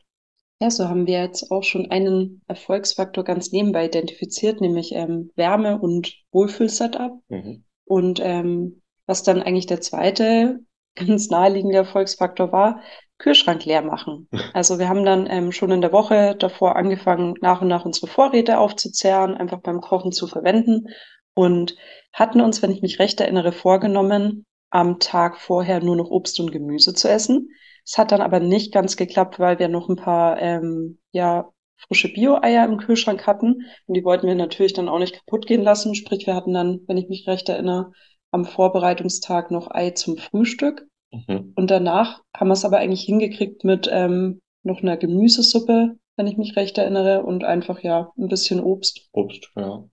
Ja, 0.61 0.69
so 0.69 0.89
haben 0.89 1.07
wir 1.07 1.21
jetzt 1.21 1.51
auch 1.51 1.63
schon 1.63 1.89
einen 1.89 2.41
Erfolgsfaktor 2.47 3.23
ganz 3.23 3.51
nebenbei 3.53 3.85
identifiziert, 3.85 4.59
nämlich 4.59 4.91
ähm, 4.93 5.31
Wärme 5.35 5.79
und 5.79 6.13
Wohlfühl-Setup. 6.31 7.13
Mhm. 7.29 7.63
Und 7.85 8.19
ähm, 8.21 8.81
was 9.05 9.23
dann 9.23 9.41
eigentlich 9.41 9.67
der 9.67 9.79
zweite 9.79 10.59
ganz 10.95 11.29
naheliegende 11.29 11.77
Erfolgsfaktor 11.77 12.51
war, 12.51 12.81
Kühlschrank 13.19 13.65
leer 13.65 13.81
machen. 13.81 14.27
Also 14.53 14.79
wir 14.79 14.89
haben 14.89 15.05
dann 15.05 15.27
ähm, 15.29 15.51
schon 15.51 15.71
in 15.71 15.81
der 15.81 15.93
Woche 15.93 16.35
davor 16.37 16.75
angefangen, 16.75 17.35
nach 17.41 17.61
und 17.61 17.69
nach 17.69 17.85
unsere 17.85 18.07
Vorräte 18.07 18.59
aufzuzerren, 18.59 19.35
einfach 19.35 19.61
beim 19.61 19.79
Kochen 19.79 20.11
zu 20.11 20.27
verwenden 20.27 20.87
und 21.35 21.77
hatten 22.11 22.41
uns, 22.41 22.61
wenn 22.61 22.71
ich 22.71 22.81
mich 22.81 22.99
recht 22.99 23.21
erinnere, 23.21 23.53
vorgenommen, 23.53 24.45
am 24.71 24.99
Tag 24.99 25.37
vorher 25.37 25.81
nur 25.81 25.95
noch 25.95 26.09
Obst 26.09 26.39
und 26.39 26.51
Gemüse 26.51 26.93
zu 26.93 27.09
essen. 27.09 27.49
Es 27.85 27.97
hat 27.97 28.11
dann 28.11 28.21
aber 28.21 28.39
nicht 28.39 28.73
ganz 28.73 28.97
geklappt, 28.97 29.39
weil 29.39 29.59
wir 29.59 29.67
noch 29.67 29.89
ein 29.89 29.95
paar 29.95 30.41
ähm, 30.41 30.99
ja, 31.11 31.49
frische 31.77 32.11
Bio-Eier 32.11 32.65
im 32.65 32.77
Kühlschrank 32.77 33.25
hatten. 33.25 33.65
Und 33.85 33.93
die 33.95 34.03
wollten 34.03 34.27
wir 34.27 34.35
natürlich 34.35 34.73
dann 34.73 34.89
auch 34.89 34.99
nicht 34.99 35.15
kaputt 35.15 35.47
gehen 35.47 35.63
lassen. 35.63 35.95
Sprich, 35.95 36.27
wir 36.27 36.35
hatten 36.35 36.53
dann, 36.53 36.81
wenn 36.87 36.97
ich 36.97 37.09
mich 37.09 37.27
recht 37.27 37.49
erinnere, 37.49 37.91
am 38.31 38.45
Vorbereitungstag 38.45 39.51
noch 39.51 39.71
Ei 39.71 39.91
zum 39.91 40.17
Frühstück. 40.17 40.85
Mhm. 41.11 41.53
Und 41.55 41.71
danach 41.71 42.21
haben 42.35 42.49
wir 42.49 42.53
es 42.53 42.65
aber 42.65 42.77
eigentlich 42.77 43.01
hingekriegt 43.01 43.63
mit 43.63 43.89
ähm, 43.91 44.41
noch 44.63 44.81
einer 44.81 44.97
Gemüsesuppe, 44.97 45.95
wenn 46.15 46.27
ich 46.27 46.37
mich 46.37 46.55
recht 46.55 46.77
erinnere, 46.77 47.23
und 47.23 47.43
einfach 47.43 47.81
ja 47.81 48.11
ein 48.17 48.27
bisschen 48.27 48.59
Obst. 48.59 49.07
Obst, 49.13 49.49
ja. 49.55 49.83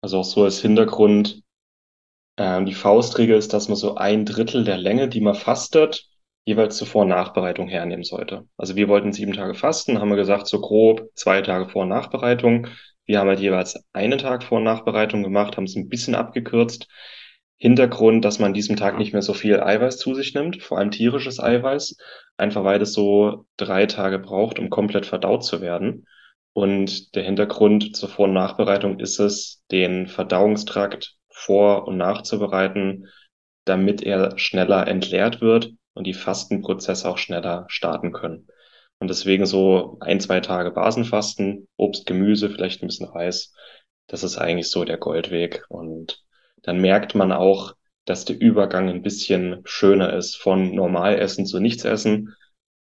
Also 0.00 0.18
auch 0.18 0.24
so 0.24 0.42
als 0.42 0.60
Hintergrund, 0.60 1.42
ähm, 2.36 2.66
die 2.66 2.74
Faustregel 2.74 3.36
ist, 3.36 3.52
dass 3.52 3.68
man 3.68 3.76
so 3.76 3.94
ein 3.94 4.24
Drittel 4.24 4.64
der 4.64 4.78
Länge, 4.78 5.08
die 5.08 5.20
man 5.20 5.34
fastet, 5.34 6.08
jeweils 6.44 6.76
zur 6.76 6.86
Vor- 6.86 7.02
und 7.02 7.08
Nachbereitung 7.08 7.68
hernehmen 7.68 8.04
sollte. 8.04 8.46
Also 8.56 8.76
wir 8.76 8.88
wollten 8.88 9.12
sieben 9.12 9.32
Tage 9.32 9.54
fasten, 9.54 9.98
haben 9.98 10.10
wir 10.10 10.16
gesagt, 10.16 10.46
so 10.46 10.60
grob 10.60 11.08
zwei 11.14 11.40
Tage 11.40 11.68
Vor- 11.68 11.86
Nachbereitung. 11.86 12.68
Wir 13.06 13.18
haben 13.18 13.28
halt 13.28 13.40
jeweils 13.40 13.82
einen 13.92 14.18
Tag 14.18 14.44
Vor- 14.44 14.60
Nachbereitung 14.60 15.22
gemacht, 15.22 15.56
haben 15.56 15.64
es 15.64 15.76
ein 15.76 15.88
bisschen 15.88 16.14
abgekürzt. 16.14 16.88
Hintergrund, 17.56 18.24
dass 18.24 18.38
man 18.38 18.48
an 18.48 18.54
diesem 18.54 18.76
Tag 18.76 18.98
nicht 18.98 19.12
mehr 19.12 19.22
so 19.22 19.32
viel 19.32 19.60
Eiweiß 19.60 19.96
zu 19.96 20.14
sich 20.14 20.34
nimmt, 20.34 20.62
vor 20.62 20.78
allem 20.78 20.90
tierisches 20.90 21.40
Eiweiß, 21.40 21.96
einfach 22.36 22.64
weil 22.64 22.82
es 22.82 22.92
so 22.92 23.46
drei 23.56 23.86
Tage 23.86 24.18
braucht, 24.18 24.58
um 24.58 24.70
komplett 24.70 25.06
verdaut 25.06 25.44
zu 25.44 25.60
werden. 25.62 26.06
Und 26.52 27.14
der 27.14 27.22
Hintergrund 27.22 27.96
zur 27.96 28.08
Vor- 28.08 28.26
und 28.26 28.34
Nachbereitung 28.34 29.00
ist 29.00 29.18
es, 29.18 29.62
den 29.70 30.08
Verdauungstrakt 30.08 31.16
vor- 31.30 31.88
und 31.88 31.96
nachzubereiten, 31.96 33.08
damit 33.64 34.02
er 34.02 34.38
schneller 34.38 34.86
entleert 34.86 35.40
wird 35.40 35.72
und 35.94 36.06
die 36.06 36.14
Fastenprozesse 36.14 37.08
auch 37.08 37.18
schneller 37.18 37.64
starten 37.68 38.12
können. 38.12 38.48
Und 38.98 39.08
deswegen 39.08 39.46
so 39.46 39.98
ein, 40.00 40.20
zwei 40.20 40.40
Tage 40.40 40.70
Basenfasten, 40.70 41.68
Obst, 41.76 42.06
Gemüse, 42.06 42.50
vielleicht 42.50 42.82
ein 42.82 42.86
bisschen 42.86 43.08
Reis. 43.08 43.52
Das 44.06 44.22
ist 44.22 44.38
eigentlich 44.38 44.70
so 44.70 44.84
der 44.84 44.98
Goldweg. 44.98 45.64
Und 45.68 46.22
dann 46.62 46.80
merkt 46.80 47.14
man 47.14 47.32
auch, 47.32 47.74
dass 48.04 48.24
der 48.24 48.40
Übergang 48.40 48.88
ein 48.88 49.02
bisschen 49.02 49.62
schöner 49.64 50.12
ist 50.12 50.36
von 50.36 50.74
Normalessen 50.74 51.46
zu 51.46 51.60
Nichtsessen. 51.60 52.34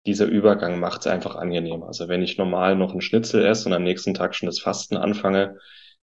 Dieser 0.07 0.27
Übergang 0.27 0.81
macht 0.81 1.03
es 1.03 1.07
einfach 1.07 1.37
angenehm. 1.37 1.83
Also 1.83 2.09
wenn 2.09 2.23
ich 2.23 2.39
normal 2.39 2.77
noch 2.77 2.93
einen 2.93 3.03
Schnitzel 3.03 3.45
esse 3.45 3.69
und 3.69 3.75
am 3.75 3.85
nächsten 3.85 4.15
Tag 4.15 4.35
schon 4.35 4.47
das 4.47 4.61
Fasten 4.61 4.97
anfange, 4.97 5.59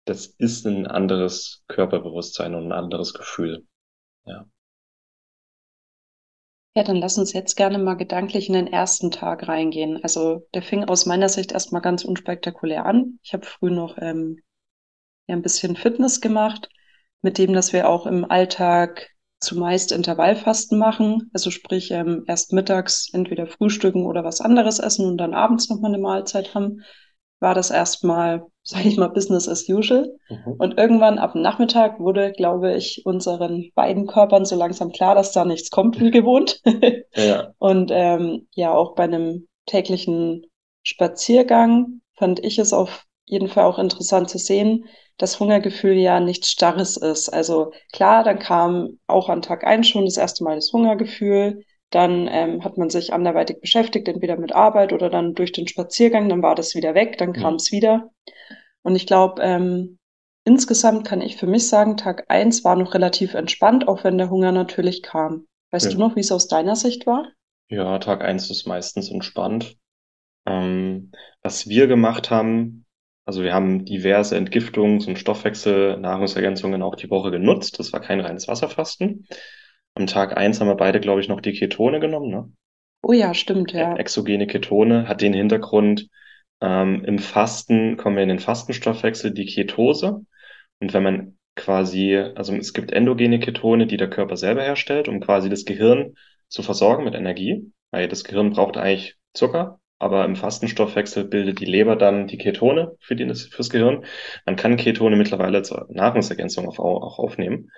das 0.05 0.25
ist 0.25 0.65
ein 0.65 0.87
anderes 0.87 1.63
Körperbewusstsein 1.67 2.55
und 2.55 2.67
ein 2.67 2.71
anderes 2.71 3.13
Gefühl. 3.13 3.65
Ja. 4.25 4.45
Ja, 6.77 6.83
dann 6.83 6.97
lass 6.97 7.17
uns 7.17 7.33
jetzt 7.33 7.55
gerne 7.55 7.79
mal 7.79 7.95
gedanklich 7.95 8.49
in 8.49 8.53
den 8.53 8.67
ersten 8.67 9.09
Tag 9.09 9.47
reingehen. 9.47 9.99
Also 10.03 10.47
der 10.53 10.61
fing 10.61 10.83
aus 10.83 11.07
meiner 11.07 11.27
Sicht 11.27 11.51
erstmal 11.51 11.81
ganz 11.81 12.05
unspektakulär 12.05 12.85
an. 12.85 13.17
Ich 13.23 13.33
habe 13.33 13.47
früh 13.47 13.71
noch 13.71 13.97
ähm, 13.99 14.37
ja, 15.25 15.35
ein 15.35 15.41
bisschen 15.41 15.75
Fitness 15.75 16.21
gemacht, 16.21 16.69
mit 17.23 17.39
dem, 17.39 17.53
dass 17.53 17.73
wir 17.73 17.89
auch 17.89 18.05
im 18.05 18.29
Alltag 18.29 19.09
zumeist 19.39 19.91
Intervallfasten 19.91 20.77
machen. 20.77 21.31
Also 21.33 21.49
sprich 21.49 21.89
ähm, 21.89 22.25
erst 22.27 22.53
mittags 22.53 23.09
entweder 23.11 23.47
frühstücken 23.47 24.05
oder 24.05 24.23
was 24.23 24.39
anderes 24.39 24.77
essen 24.77 25.07
und 25.07 25.17
dann 25.17 25.33
abends 25.33 25.69
nochmal 25.69 25.91
eine 25.91 26.03
Mahlzeit 26.03 26.53
haben 26.53 26.83
war 27.39 27.53
das 27.53 27.69
erstmal, 27.69 28.45
sage 28.63 28.87
ich 28.87 28.97
mal, 28.97 29.09
Business 29.09 29.47
as 29.47 29.67
usual. 29.69 30.15
Mhm. 30.29 30.55
Und 30.57 30.77
irgendwann 30.77 31.19
ab 31.19 31.35
Nachmittag 31.35 31.99
wurde, 31.99 32.31
glaube 32.31 32.75
ich, 32.75 33.05
unseren 33.05 33.71
beiden 33.75 34.07
Körpern 34.07 34.45
so 34.45 34.55
langsam 34.55 34.91
klar, 34.91 35.15
dass 35.15 35.31
da 35.31 35.45
nichts 35.45 35.69
kommt 35.69 35.99
wie 35.99 36.11
gewohnt. 36.11 36.61
ja. 37.15 37.53
Und 37.59 37.91
ähm, 37.93 38.47
ja, 38.55 38.73
auch 38.73 38.95
bei 38.95 39.03
einem 39.03 39.47
täglichen 39.65 40.45
Spaziergang 40.83 42.01
fand 42.15 42.43
ich 42.43 42.57
es 42.57 42.73
auf 42.73 43.05
jeden 43.25 43.49
Fall 43.49 43.65
auch 43.65 43.77
interessant 43.77 44.29
zu 44.29 44.37
sehen, 44.37 44.85
dass 45.17 45.39
Hungergefühl 45.39 45.97
ja 45.97 46.19
nichts 46.19 46.51
Starres 46.51 46.97
ist. 46.97 47.29
Also 47.29 47.71
klar, 47.91 48.23
dann 48.23 48.39
kam 48.39 48.99
auch 49.07 49.29
an 49.29 49.41
Tag 49.41 49.65
eins 49.65 49.87
schon 49.87 50.05
das 50.05 50.17
erste 50.17 50.43
Mal 50.43 50.55
das 50.55 50.71
Hungergefühl. 50.71 51.63
Dann 51.89 52.27
ähm, 52.29 52.63
hat 52.63 52.77
man 52.77 52.89
sich 52.89 53.13
anderweitig 53.13 53.61
beschäftigt, 53.61 54.07
entweder 54.07 54.37
mit 54.37 54.53
Arbeit 54.53 54.91
oder 54.91 55.09
dann 55.09 55.35
durch 55.35 55.53
den 55.53 55.67
Spaziergang, 55.67 56.27
dann 56.27 56.43
war 56.43 56.55
das 56.55 56.75
wieder 56.75 56.95
weg, 56.95 57.17
dann 57.17 57.33
kam 57.33 57.55
es 57.55 57.71
wieder. 57.71 58.09
Und 58.83 58.95
ich 58.95 59.07
glaube, 59.07 59.41
ähm, 59.41 59.97
insgesamt 60.43 61.07
kann 61.07 61.21
ich 61.21 61.37
für 61.37 61.47
mich 61.47 61.67
sagen, 61.67 61.97
Tag 61.97 62.25
eins 62.29 62.63
war 62.63 62.75
noch 62.75 62.93
relativ 62.93 63.33
entspannt, 63.33 63.87
auch 63.87 64.03
wenn 64.03 64.17
der 64.17 64.29
Hunger 64.29 64.51
natürlich 64.51 65.01
kam. 65.01 65.45
Weißt 65.71 65.85
ja. 65.85 65.91
du 65.91 65.99
noch, 65.99 66.15
wie 66.15 66.21
es 66.21 66.31
aus 66.31 66.47
deiner 66.47 66.75
Sicht 66.75 67.07
war? 67.07 67.31
Ja, 67.69 67.99
Tag 67.99 68.21
eins 68.21 68.49
ist 68.49 68.65
meistens 68.65 69.11
entspannt. 69.11 69.77
Ähm, 70.45 71.11
was 71.41 71.67
wir 71.67 71.87
gemacht 71.87 72.31
haben, 72.31 72.85
also 73.25 73.43
wir 73.43 73.53
haben 73.53 73.83
diverse 73.83 74.37
Entgiftungs- 74.37 75.05
und 75.05 75.19
Stoffwechsel, 75.19 75.97
Nahrungsergänzungen 75.97 76.81
auch 76.81 76.95
die 76.95 77.09
Woche 77.09 77.29
genutzt. 77.29 77.77
Das 77.77 77.91
war 77.91 77.99
kein 77.99 78.21
reines 78.21 78.47
Wasserfasten. 78.47 79.27
Am 79.97 80.05
Tag 80.05 80.37
eins 80.37 80.61
haben 80.61 80.67
wir 80.67 80.75
beide, 80.75 80.99
glaube 80.99 81.21
ich, 81.21 81.27
noch 81.27 81.41
die 81.41 81.53
Ketone 81.53 81.99
genommen, 81.99 82.29
ne? 82.29 82.51
Oh 83.01 83.13
ja, 83.13 83.33
stimmt, 83.33 83.73
ja. 83.73 83.95
Exogene 83.95 84.45
Ketone 84.45 85.07
hat 85.07 85.21
den 85.21 85.33
Hintergrund, 85.33 86.07
ähm, 86.61 87.03
im 87.03 87.17
Fasten 87.17 87.97
kommen 87.97 88.15
wir 88.15 88.21
in 88.21 88.29
den 88.29 88.37
Fastenstoffwechsel, 88.37 89.33
die 89.33 89.47
Ketose. 89.47 90.21
Und 90.79 90.93
wenn 90.93 91.01
man 91.01 91.37
quasi, 91.55 92.15
also 92.15 92.55
es 92.55 92.73
gibt 92.73 92.91
endogene 92.91 93.39
Ketone, 93.39 93.87
die 93.87 93.97
der 93.97 94.11
Körper 94.11 94.37
selber 94.37 94.61
herstellt, 94.61 95.07
um 95.07 95.19
quasi 95.19 95.49
das 95.49 95.65
Gehirn 95.65 96.13
zu 96.47 96.61
versorgen 96.61 97.03
mit 97.03 97.15
Energie. 97.15 97.71
Weil 97.89 98.07
das 98.07 98.23
Gehirn 98.23 98.51
braucht 98.51 98.77
eigentlich 98.77 99.15
Zucker, 99.33 99.79
aber 99.97 100.25
im 100.25 100.35
Fastenstoffwechsel 100.35 101.23
bildet 101.23 101.59
die 101.59 101.65
Leber 101.65 101.95
dann 101.95 102.27
die 102.27 102.37
Ketone 102.37 102.95
für 102.99 103.15
die, 103.15 103.25
fürs 103.33 103.71
Gehirn. 103.71 104.05
Man 104.45 104.57
kann 104.57 104.77
Ketone 104.77 105.15
mittlerweile 105.15 105.63
zur 105.63 105.87
Nahrungsergänzung 105.89 106.67
auch, 106.67 106.77
auch 106.77 107.17
aufnehmen 107.17 107.71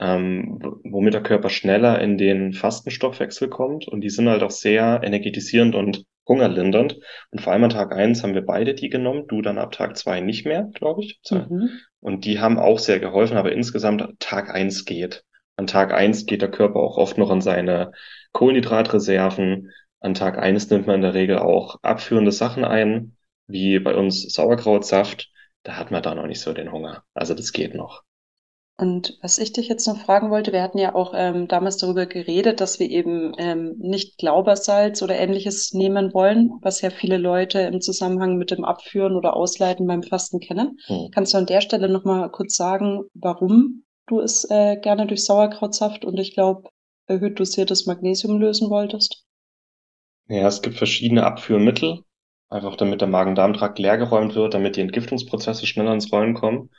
ähm, 0.00 0.58
womit 0.84 1.14
der 1.14 1.22
Körper 1.22 1.48
schneller 1.50 2.00
in 2.00 2.18
den 2.18 2.52
Fastenstoffwechsel 2.52 3.48
kommt. 3.48 3.86
Und 3.88 4.00
die 4.00 4.10
sind 4.10 4.28
halt 4.28 4.42
auch 4.42 4.50
sehr 4.50 5.00
energetisierend 5.02 5.74
und 5.74 6.04
hungerlindernd. 6.26 6.98
Und 7.30 7.40
vor 7.40 7.52
allem 7.52 7.64
an 7.64 7.70
Tag 7.70 7.92
eins 7.92 8.22
haben 8.22 8.34
wir 8.34 8.44
beide 8.44 8.74
die 8.74 8.88
genommen, 8.88 9.26
du 9.28 9.42
dann 9.42 9.58
ab 9.58 9.72
Tag 9.72 9.96
zwei 9.96 10.20
nicht 10.20 10.46
mehr, 10.46 10.70
glaube 10.74 11.02
ich. 11.02 11.20
Mhm. 11.30 11.70
Und 12.00 12.24
die 12.24 12.40
haben 12.40 12.58
auch 12.58 12.78
sehr 12.78 13.00
geholfen, 13.00 13.36
aber 13.36 13.52
insgesamt 13.52 14.18
Tag 14.18 14.50
eins 14.52 14.84
geht. 14.84 15.24
An 15.56 15.66
Tag 15.66 15.92
eins 15.92 16.26
geht 16.26 16.42
der 16.42 16.50
Körper 16.50 16.80
auch 16.80 16.96
oft 16.96 17.18
noch 17.18 17.30
an 17.30 17.40
seine 17.40 17.92
Kohlenhydratreserven. 18.32 19.70
An 20.00 20.14
Tag 20.14 20.38
eins 20.38 20.68
nimmt 20.70 20.86
man 20.86 20.96
in 20.96 21.02
der 21.02 21.14
Regel 21.14 21.38
auch 21.38 21.78
abführende 21.82 22.32
Sachen 22.32 22.64
ein, 22.64 23.16
wie 23.46 23.78
bei 23.78 23.94
uns 23.94 24.22
Sauerkrautsaft. 24.32 25.30
Da 25.62 25.76
hat 25.76 25.90
man 25.90 26.02
da 26.02 26.14
noch 26.14 26.26
nicht 26.26 26.40
so 26.40 26.52
den 26.52 26.72
Hunger. 26.72 27.04
Also 27.14 27.34
das 27.34 27.52
geht 27.52 27.74
noch. 27.74 28.02
Und 28.78 29.18
was 29.20 29.38
ich 29.38 29.52
dich 29.52 29.68
jetzt 29.68 29.86
noch 29.86 29.98
fragen 29.98 30.30
wollte, 30.30 30.52
wir 30.52 30.62
hatten 30.62 30.78
ja 30.78 30.94
auch 30.94 31.12
ähm, 31.14 31.46
damals 31.46 31.76
darüber 31.76 32.06
geredet, 32.06 32.60
dass 32.60 32.80
wir 32.80 32.90
eben 32.90 33.32
ähm, 33.38 33.74
nicht 33.78 34.18
Glaubersalz 34.18 35.02
oder 35.02 35.16
ähnliches 35.16 35.72
nehmen 35.72 36.14
wollen, 36.14 36.52
was 36.62 36.80
ja 36.80 36.90
viele 36.90 37.18
Leute 37.18 37.60
im 37.60 37.80
Zusammenhang 37.80 38.36
mit 38.36 38.50
dem 38.50 38.64
Abführen 38.64 39.14
oder 39.14 39.36
Ausleiten 39.36 39.86
beim 39.86 40.02
Fasten 40.02 40.40
kennen. 40.40 40.78
Hm. 40.86 41.10
Kannst 41.14 41.34
du 41.34 41.38
an 41.38 41.46
der 41.46 41.60
Stelle 41.60 41.88
nochmal 41.88 42.30
kurz 42.30 42.56
sagen, 42.56 43.02
warum 43.14 43.84
du 44.06 44.20
es 44.20 44.48
äh, 44.50 44.76
gerne 44.76 45.06
durch 45.06 45.24
Sauerkrautsaft 45.24 46.04
und 46.04 46.18
ich 46.18 46.34
glaube 46.34 46.68
erhöht 47.06 47.38
dosiertes 47.38 47.86
Magnesium 47.86 48.40
lösen 48.40 48.70
wolltest? 48.70 49.24
Ja, 50.28 50.46
es 50.46 50.62
gibt 50.62 50.76
verschiedene 50.76 51.24
Abführmittel, 51.24 52.04
einfach 52.48 52.76
damit 52.76 53.00
der 53.00 53.08
Magen-Darm-Trakt 53.08 53.78
leergeräumt 53.78 54.34
wird, 54.34 54.54
damit 54.54 54.76
die 54.76 54.80
Entgiftungsprozesse 54.80 55.66
schneller 55.66 55.92
ins 55.92 56.10
Rollen 56.10 56.34
kommen. 56.34 56.70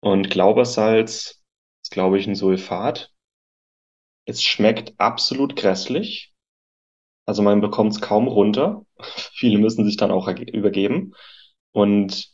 Und 0.00 0.30
Glaubersalz 0.30 1.42
ist, 1.82 1.90
glaube 1.90 2.18
ich, 2.18 2.26
ein 2.26 2.34
Sulfat. 2.34 3.12
Es 4.24 4.42
schmeckt 4.42 4.94
absolut 4.98 5.56
grässlich. 5.56 6.32
Also 7.26 7.42
man 7.42 7.60
bekommt 7.60 7.92
es 7.92 8.00
kaum 8.00 8.28
runter. 8.28 8.84
Viele 9.34 9.58
müssen 9.58 9.84
sich 9.84 9.96
dann 9.96 10.10
auch 10.10 10.28
übergeben. 10.28 11.14
Und 11.72 12.30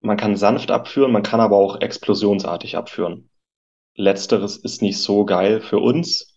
man 0.00 0.16
kann 0.16 0.36
sanft 0.36 0.70
abführen, 0.70 1.12
man 1.12 1.22
kann 1.22 1.40
aber 1.40 1.56
auch 1.56 1.80
explosionsartig 1.80 2.76
abführen. 2.76 3.30
Letzteres 3.96 4.56
ist 4.56 4.82
nicht 4.82 4.98
so 4.98 5.24
geil 5.24 5.60
für 5.60 5.78
uns, 5.78 6.34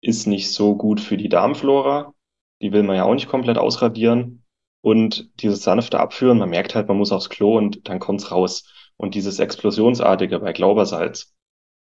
ist 0.00 0.26
nicht 0.26 0.52
so 0.52 0.76
gut 0.76 1.00
für 1.00 1.16
die 1.16 1.28
Darmflora. 1.28 2.12
Die 2.60 2.72
will 2.72 2.82
man 2.82 2.96
ja 2.96 3.04
auch 3.04 3.14
nicht 3.14 3.28
komplett 3.28 3.58
ausradieren. 3.58 4.44
Und 4.80 5.30
dieses 5.40 5.62
sanfte 5.62 6.00
Abführen, 6.00 6.38
man 6.38 6.50
merkt 6.50 6.74
halt, 6.74 6.88
man 6.88 6.96
muss 6.98 7.12
aufs 7.12 7.30
Klo 7.30 7.56
und 7.56 7.88
dann 7.88 7.98
kommt's 7.98 8.30
raus. 8.30 8.64
Und 8.96 9.14
dieses 9.14 9.38
Explosionsartige 9.38 10.38
bei 10.40 10.52
Glaubersalz, 10.52 11.34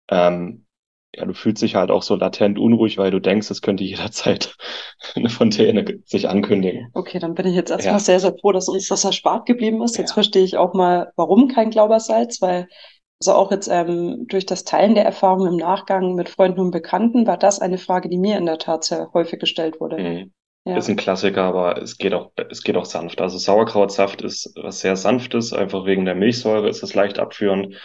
ähm, 0.09 0.65
ja, 1.15 1.25
du 1.25 1.33
fühlst 1.33 1.63
dich 1.63 1.73
halt 1.75 1.89
auch 1.89 2.03
so 2.03 2.15
latent 2.15 2.59
unruhig, 2.59 2.97
weil 2.99 3.09
du 3.09 3.19
denkst, 3.19 3.49
es 3.49 3.61
könnte 3.61 3.83
jederzeit 3.83 4.55
eine 5.15 5.29
Fontäne 5.29 6.01
sich 6.05 6.29
ankündigen. 6.29 6.89
Okay, 6.93 7.19
dann 7.19 7.33
bin 7.33 7.47
ich 7.47 7.55
jetzt 7.55 7.71
erstmal 7.71 7.95
ja. 7.95 7.99
sehr, 7.99 8.19
sehr 8.19 8.35
froh, 8.39 8.51
dass 8.51 8.67
uns 8.67 8.87
das 8.87 9.03
erspart 9.03 9.47
geblieben 9.47 9.81
ist. 9.81 9.97
Jetzt 9.97 10.11
ja. 10.11 10.13
verstehe 10.15 10.43
ich 10.43 10.57
auch 10.57 10.73
mal, 10.73 11.11
warum 11.15 11.47
kein 11.47 11.71
Glaubersalz, 11.71 12.41
weil 12.41 12.67
also 13.21 13.33
auch 13.33 13.51
jetzt 13.51 13.67
ähm, 13.67 14.27
durch 14.29 14.45
das 14.45 14.63
Teilen 14.63 14.95
der 14.95 15.03
Erfahrungen 15.03 15.53
im 15.53 15.57
Nachgang 15.57 16.15
mit 16.15 16.29
Freunden 16.29 16.61
und 16.61 16.71
Bekannten 16.71 17.27
war 17.27 17.37
das 17.37 17.59
eine 17.59 17.77
Frage, 17.77 18.07
die 18.07 18.17
mir 18.17 18.37
in 18.37 18.45
der 18.45 18.59
Tat 18.59 18.85
sehr 18.85 19.11
häufig 19.13 19.39
gestellt 19.39 19.81
wurde. 19.81 19.97
Mhm. 19.97 20.33
Ja. 20.69 20.77
Ist 20.77 20.87
ein 20.87 20.97
Klassiker, 20.97 21.43
aber 21.43 21.81
es 21.81 21.97
geht 21.97 22.13
auch, 22.13 22.31
es 22.49 22.61
geht 22.61 22.77
auch 22.77 22.85
sanft. 22.85 23.21
Also 23.21 23.37
Sauerkrautsaft 23.37 24.21
ist 24.21 24.53
was 24.61 24.81
sehr 24.81 24.95
sanftes, 24.95 25.51
einfach 25.51 25.85
wegen 25.85 26.05
der 26.05 26.13
Milchsäure 26.13 26.69
ist 26.69 26.83
es 26.83 26.93
leicht 26.93 27.17
abführend. 27.17 27.75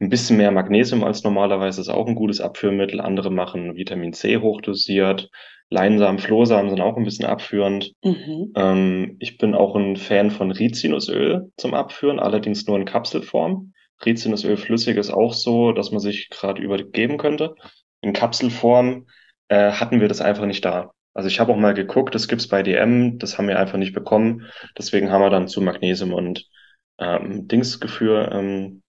Ein 0.00 0.08
bisschen 0.08 0.36
mehr 0.36 0.52
Magnesium 0.52 1.02
als 1.02 1.24
normalerweise 1.24 1.80
ist 1.80 1.88
auch 1.88 2.06
ein 2.06 2.14
gutes 2.14 2.40
Abführmittel. 2.40 3.00
Andere 3.00 3.32
machen 3.32 3.74
Vitamin 3.74 4.12
C 4.12 4.36
hochdosiert. 4.36 5.30
Leinsamen, 5.70 6.20
Flohsamen 6.20 6.70
sind 6.70 6.80
auch 6.80 6.96
ein 6.96 7.04
bisschen 7.04 7.26
abführend. 7.26 7.92
Mhm. 8.04 8.52
Ähm, 8.54 9.16
ich 9.18 9.36
bin 9.36 9.54
auch 9.54 9.74
ein 9.74 9.96
Fan 9.96 10.30
von 10.30 10.52
Rizinusöl 10.52 11.50
zum 11.56 11.74
Abführen, 11.74 12.20
allerdings 12.20 12.66
nur 12.66 12.78
in 12.78 12.84
Kapselform. 12.84 13.72
Rizinusöl 14.06 14.56
flüssig 14.56 14.96
ist 14.96 15.10
auch 15.10 15.32
so, 15.32 15.72
dass 15.72 15.90
man 15.90 16.00
sich 16.00 16.30
gerade 16.30 16.62
übergeben 16.62 17.18
könnte. 17.18 17.54
In 18.00 18.12
Kapselform 18.12 19.06
äh, 19.48 19.72
hatten 19.72 20.00
wir 20.00 20.06
das 20.06 20.20
einfach 20.20 20.46
nicht 20.46 20.64
da. 20.64 20.92
Also 21.14 21.28
ich 21.28 21.40
habe 21.40 21.52
auch 21.52 21.56
mal 21.56 21.74
geguckt, 21.74 22.14
das 22.14 22.28
gibt's 22.28 22.48
bei 22.48 22.62
DM, 22.62 23.18
das 23.18 23.38
haben 23.38 23.48
wir 23.48 23.58
einfach 23.58 23.78
nicht 23.78 23.94
bekommen. 23.94 24.46
Deswegen 24.76 25.10
haben 25.10 25.22
wir 25.22 25.30
dann 25.30 25.48
zu 25.48 25.60
Magnesium 25.60 26.12
und 26.12 26.46
ähm, 26.98 27.48
Dingsgefühl, 27.48 28.28
ähm, 28.32 28.82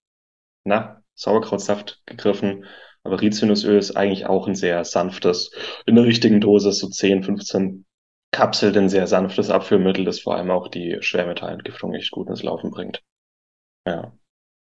na, 0.64 1.02
Sauerkrautsaft 1.16 2.02
gegriffen. 2.06 2.66
Aber 3.04 3.22
Rizinusöl 3.22 3.78
ist 3.78 3.96
eigentlich 3.96 4.26
auch 4.28 4.48
ein 4.48 4.56
sehr 4.56 4.84
sanftes, 4.84 5.52
in 5.86 5.96
der 5.96 6.04
richtigen 6.06 6.42
Dosis, 6.42 6.80
so 6.80 6.90
10, 6.90 7.24
15 7.24 7.86
Kapseln, 8.32 8.78
ein 8.78 8.90
sehr 8.90 9.08
sanftes 9.08 9.50
Abführmittel, 9.50 10.06
das 10.06 10.20
vor 10.20 10.36
allem 10.36 10.52
auch 10.52 10.68
die 10.68 10.98
Schwermetallentgiftung 11.00 11.94
echt 11.94 12.12
gut 12.12 12.30
ins 12.30 12.44
Laufen 12.44 12.72
bringt. 12.72 13.02
Ja. 13.88 14.14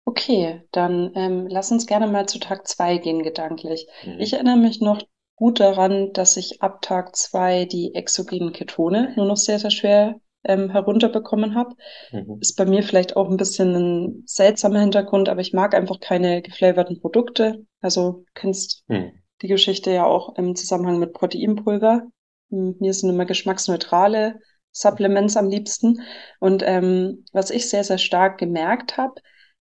Okay, 0.05 0.61
dann 0.71 1.11
ähm, 1.15 1.47
lass 1.47 1.71
uns 1.71 1.87
gerne 1.87 2.07
mal 2.07 2.27
zu 2.27 2.39
Tag 2.39 2.67
zwei 2.67 2.97
gehen, 2.97 3.23
gedanklich. 3.23 3.87
Mhm. 4.03 4.19
Ich 4.19 4.33
erinnere 4.33 4.57
mich 4.57 4.81
noch, 4.81 5.01
gut 5.35 5.59
daran, 5.59 6.13
dass 6.13 6.37
ich 6.37 6.61
ab 6.61 6.81
Tag 6.81 7.15
zwei 7.15 7.65
die 7.65 7.93
exogenen 7.93 8.53
Ketone 8.53 9.13
nur 9.15 9.25
noch 9.25 9.37
sehr, 9.37 9.59
sehr 9.59 9.71
schwer 9.71 10.19
ähm, 10.43 10.69
herunterbekommen 10.69 11.55
habe. 11.55 11.75
Mhm. 12.11 12.37
Ist 12.39 12.55
bei 12.55 12.65
mir 12.65 12.83
vielleicht 12.83 13.15
auch 13.15 13.29
ein 13.29 13.37
bisschen 13.37 13.75
ein 13.75 14.23
seltsamer 14.25 14.79
Hintergrund, 14.79 15.27
aber 15.27 15.41
ich 15.41 15.53
mag 15.53 15.75
einfach 15.75 15.99
keine 15.99 16.41
geflavorten 16.41 17.01
Produkte. 17.01 17.65
Also 17.81 18.23
kennst 18.33 18.83
mhm. 18.87 19.11
die 19.41 19.47
Geschichte 19.47 19.91
ja 19.91 20.05
auch 20.05 20.35
im 20.37 20.55
Zusammenhang 20.55 20.99
mit 20.99 21.13
Proteinpulver. 21.13 22.07
Hm, 22.51 22.75
mir 22.79 22.93
sind 22.93 23.09
immer 23.09 23.25
geschmacksneutrale 23.25 24.39
Supplements 24.71 25.37
am 25.37 25.49
liebsten. 25.49 26.01
Und 26.39 26.63
ähm, 26.65 27.25
was 27.33 27.49
ich 27.49 27.69
sehr, 27.69 27.83
sehr 27.83 27.97
stark 27.97 28.37
gemerkt 28.37 28.97
habe, 28.97 29.15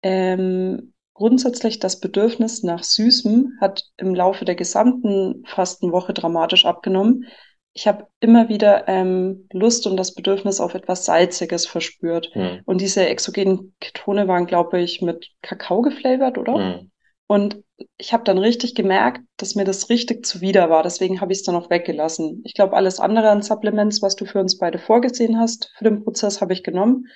ähm, 0.03 0.93
Grundsätzlich 1.17 1.79
das 1.79 1.99
Bedürfnis 1.99 2.61
nach 2.61 2.83
Süßem 2.83 3.57
hat 3.59 3.85
im 3.97 4.13
Laufe 4.13 4.45
der 4.45 4.53
gesamten 4.53 5.43
Fastenwoche 5.47 6.13
dramatisch 6.13 6.63
abgenommen. 6.65 7.25
ich 7.73 7.87
habe 7.87 8.05
immer 8.19 8.49
wieder 8.49 8.87
ähm, 8.87 9.47
Lust 9.51 9.87
und 9.87 9.97
das 9.97 10.13
Bedürfnis 10.13 10.59
auf 10.59 10.75
etwas 10.75 11.05
Salziges 11.05 11.65
verspürt. 11.65 12.29
Hm. 12.33 12.61
Und 12.65 12.81
diese 12.81 13.07
exogenen 13.07 13.73
Ketone 13.79 14.27
waren, 14.27 14.45
glaube 14.45 14.79
ich, 14.79 15.01
mit 15.01 15.31
Kakao 15.41 15.81
geflavored, 15.81 16.37
oder? 16.37 16.53
Hm. 16.53 16.91
Und 17.25 17.63
ich 17.97 18.13
habe 18.13 18.23
dann 18.23 18.37
richtig 18.37 18.75
gemerkt, 18.75 19.21
dass 19.37 19.55
mir 19.55 19.65
das 19.65 19.89
richtig 19.89 20.23
zuwider 20.23 20.69
war. 20.69 20.83
Deswegen 20.83 21.19
habe 21.19 21.33
ich 21.33 21.39
es 21.39 21.43
dann 21.43 21.55
auch 21.55 21.71
weggelassen. 21.71 22.43
Ich 22.45 22.53
glaube, 22.53 22.75
alles 22.75 22.99
andere 22.99 23.31
an 23.31 23.41
Supplements, 23.41 24.03
was 24.03 24.15
du 24.15 24.25
für 24.25 24.39
uns 24.39 24.59
beide 24.59 24.77
vorgesehen 24.77 25.39
hast, 25.39 25.71
für 25.79 25.85
den 25.85 26.03
Prozess 26.03 26.41
habe 26.41 26.53
ich 26.53 26.63
genommen. 26.63 27.07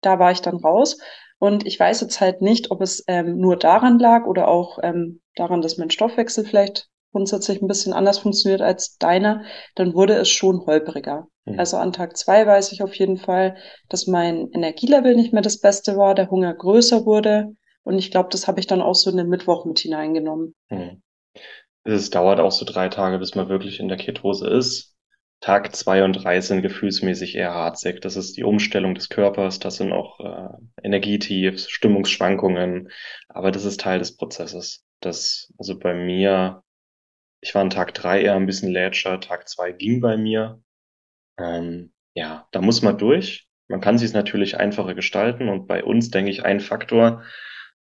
Da 0.00 0.18
war 0.18 0.32
ich 0.32 0.40
dann 0.42 0.56
raus. 0.56 0.98
Und 1.44 1.66
ich 1.66 1.78
weiß 1.78 2.00
jetzt 2.00 2.22
halt 2.22 2.40
nicht, 2.40 2.70
ob 2.70 2.80
es 2.80 3.04
ähm, 3.06 3.36
nur 3.36 3.58
daran 3.58 3.98
lag 3.98 4.24
oder 4.24 4.48
auch 4.48 4.78
ähm, 4.82 5.20
daran, 5.36 5.60
dass 5.60 5.76
mein 5.76 5.90
Stoffwechsel 5.90 6.46
vielleicht 6.46 6.88
grundsätzlich 7.12 7.60
ein 7.60 7.68
bisschen 7.68 7.92
anders 7.92 8.18
funktioniert 8.18 8.62
als 8.62 8.96
deiner, 8.96 9.44
dann 9.74 9.92
wurde 9.92 10.14
es 10.14 10.30
schon 10.30 10.64
holpriger. 10.64 11.28
Mhm. 11.44 11.58
Also 11.58 11.76
an 11.76 11.92
Tag 11.92 12.16
zwei 12.16 12.46
weiß 12.46 12.72
ich 12.72 12.82
auf 12.82 12.94
jeden 12.94 13.18
Fall, 13.18 13.58
dass 13.90 14.06
mein 14.06 14.48
Energielevel 14.54 15.14
nicht 15.14 15.34
mehr 15.34 15.42
das 15.42 15.60
Beste 15.60 15.98
war, 15.98 16.14
der 16.14 16.30
Hunger 16.30 16.54
größer 16.54 17.04
wurde. 17.04 17.48
Und 17.82 17.98
ich 17.98 18.10
glaube, 18.10 18.30
das 18.32 18.48
habe 18.48 18.58
ich 18.58 18.66
dann 18.66 18.80
auch 18.80 18.94
so 18.94 19.10
in 19.10 19.18
den 19.18 19.28
Mittwoch 19.28 19.66
mit 19.66 19.80
hineingenommen. 19.80 20.54
Hm. 20.70 21.02
Es 21.82 22.08
dauert 22.08 22.40
auch 22.40 22.52
so 22.52 22.64
drei 22.64 22.88
Tage, 22.88 23.18
bis 23.18 23.34
man 23.34 23.50
wirklich 23.50 23.80
in 23.80 23.88
der 23.88 23.98
Ketose 23.98 24.48
ist. 24.48 24.93
Tag 25.44 25.76
zwei 25.76 26.02
und 26.04 26.14
drei 26.14 26.40
sind 26.40 26.62
gefühlsmäßig 26.62 27.34
eher 27.34 27.52
harzig. 27.52 28.00
Das 28.00 28.16
ist 28.16 28.38
die 28.38 28.44
Umstellung 28.44 28.94
des 28.94 29.10
Körpers, 29.10 29.58
das 29.58 29.76
sind 29.76 29.92
auch 29.92 30.18
äh, 30.20 30.48
Energietiefs, 30.82 31.68
Stimmungsschwankungen, 31.68 32.88
aber 33.28 33.50
das 33.50 33.66
ist 33.66 33.78
Teil 33.78 33.98
des 33.98 34.16
Prozesses. 34.16 34.86
Das, 35.00 35.52
also 35.58 35.78
bei 35.78 35.92
mir, 35.92 36.62
ich 37.42 37.54
war 37.54 37.60
an 37.60 37.68
Tag 37.68 37.92
drei 37.92 38.22
eher 38.22 38.36
ein 38.36 38.46
bisschen 38.46 38.70
lätscher, 38.70 39.20
Tag 39.20 39.46
zwei 39.46 39.72
ging 39.72 40.00
bei 40.00 40.16
mir. 40.16 40.62
Ähm, 41.38 41.92
ja, 42.14 42.48
da 42.50 42.62
muss 42.62 42.80
man 42.80 42.96
durch. 42.96 43.46
Man 43.68 43.82
kann 43.82 43.98
sich 43.98 44.06
es 44.06 44.14
natürlich 44.14 44.56
einfacher 44.56 44.94
gestalten 44.94 45.50
und 45.50 45.66
bei 45.66 45.84
uns 45.84 46.08
denke 46.10 46.30
ich 46.30 46.42
ein 46.42 46.60
Faktor, 46.60 47.22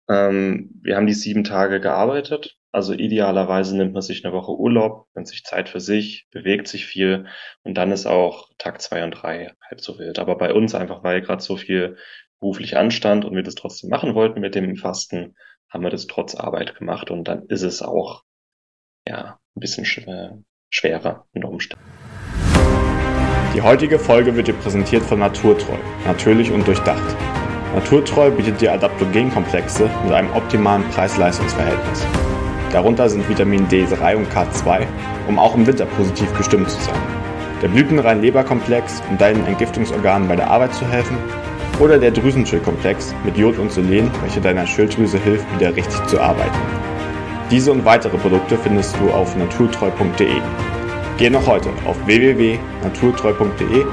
ähm, 0.08 0.70
wir 0.82 0.96
haben 0.96 1.06
die 1.06 1.14
sieben 1.14 1.44
Tage 1.44 1.80
gearbeitet. 1.80 2.56
Also 2.72 2.92
idealerweise 2.92 3.76
nimmt 3.76 3.94
man 3.94 4.02
sich 4.02 4.24
eine 4.24 4.34
Woche 4.34 4.52
Urlaub, 4.52 5.06
nimmt 5.14 5.28
sich 5.28 5.44
Zeit 5.44 5.68
für 5.68 5.80
sich, 5.80 6.26
bewegt 6.30 6.68
sich 6.68 6.84
viel 6.84 7.26
und 7.62 7.74
dann 7.74 7.90
ist 7.90 8.06
auch 8.06 8.50
Tag 8.58 8.82
zwei 8.82 9.02
und 9.02 9.12
drei 9.12 9.52
halb 9.62 9.80
so 9.80 9.98
wild. 9.98 10.18
Aber 10.18 10.36
bei 10.36 10.52
uns 10.52 10.74
einfach, 10.74 11.02
weil 11.02 11.22
gerade 11.22 11.42
so 11.42 11.56
viel 11.56 11.96
beruflich 12.38 12.76
anstand 12.76 13.24
und 13.24 13.34
wir 13.34 13.42
das 13.42 13.54
trotzdem 13.54 13.88
machen 13.88 14.14
wollten 14.14 14.40
mit 14.40 14.54
dem 14.54 14.76
Fasten, 14.76 15.36
haben 15.70 15.84
wir 15.84 15.90
das 15.90 16.06
trotz 16.06 16.34
Arbeit 16.34 16.76
gemacht 16.76 17.10
und 17.10 17.24
dann 17.28 17.46
ist 17.46 17.62
es 17.62 17.82
auch 17.82 18.22
ja 19.08 19.38
ein 19.56 19.60
bisschen 19.60 19.86
schwer, 19.86 20.38
schwerer 20.70 21.26
unter 21.32 21.48
Umständen. 21.48 21.84
Die 23.54 23.62
heutige 23.62 23.98
Folge 23.98 24.36
wird 24.36 24.48
dir 24.48 24.54
präsentiert 24.54 25.02
von 25.02 25.18
Naturtreu, 25.18 25.78
natürlich 26.04 26.50
und 26.50 26.66
durchdacht. 26.66 27.35
Naturtreu 27.76 28.30
bietet 28.30 28.62
dir 28.62 28.72
Adaptogenkomplexe 28.72 29.90
mit 30.02 30.14
einem 30.14 30.30
optimalen 30.32 30.82
Preis-Leistungs-Verhältnis. 30.88 32.06
Darunter 32.72 33.06
sind 33.10 33.28
Vitamin 33.28 33.68
D3 33.68 34.16
und 34.16 34.32
K2, 34.32 34.86
um 35.28 35.38
auch 35.38 35.54
im 35.54 35.66
Winter 35.66 35.84
positiv 35.84 36.34
gestimmt 36.38 36.70
zu 36.70 36.80
sein. 36.80 36.98
Der 37.60 37.68
blütenrein 37.68 38.22
Leberkomplex, 38.22 39.02
um 39.10 39.18
deinen 39.18 39.44
Entgiftungsorganen 39.44 40.26
bei 40.26 40.36
der 40.36 40.50
Arbeit 40.50 40.72
zu 40.72 40.86
helfen. 40.86 41.18
Oder 41.78 41.98
der 41.98 42.12
Drüsenschildkomplex 42.12 43.14
mit 43.26 43.36
Jod 43.36 43.58
und 43.58 43.70
Selen, 43.70 44.10
welcher 44.22 44.40
deiner 44.40 44.66
Schilddrüse 44.66 45.18
hilft, 45.18 45.44
wieder 45.54 45.76
richtig 45.76 46.02
zu 46.06 46.18
arbeiten. 46.18 46.58
Diese 47.50 47.72
und 47.72 47.84
weitere 47.84 48.16
Produkte 48.16 48.56
findest 48.56 48.96
du 48.98 49.10
auf 49.10 49.36
naturtreu.de. 49.36 50.40
Geh 51.18 51.28
noch 51.28 51.46
heute 51.46 51.68
auf 51.84 51.98
www.naturtreu.de 52.06 53.84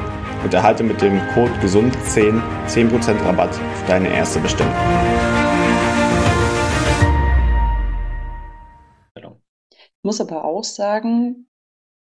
und 0.44 0.54
erhalte 0.54 0.84
mit 0.84 1.02
dem 1.02 1.20
Code 1.34 1.52
GESUND10 1.62 2.42
10% 2.68 3.26
Rabatt 3.26 3.50
auf 3.50 3.86
deine 3.88 4.10
erste 4.14 4.40
Bestellung. 4.40 4.74
Ich 10.04 10.06
muss 10.06 10.20
aber 10.20 10.44
auch 10.44 10.66
sagen, 10.66 11.48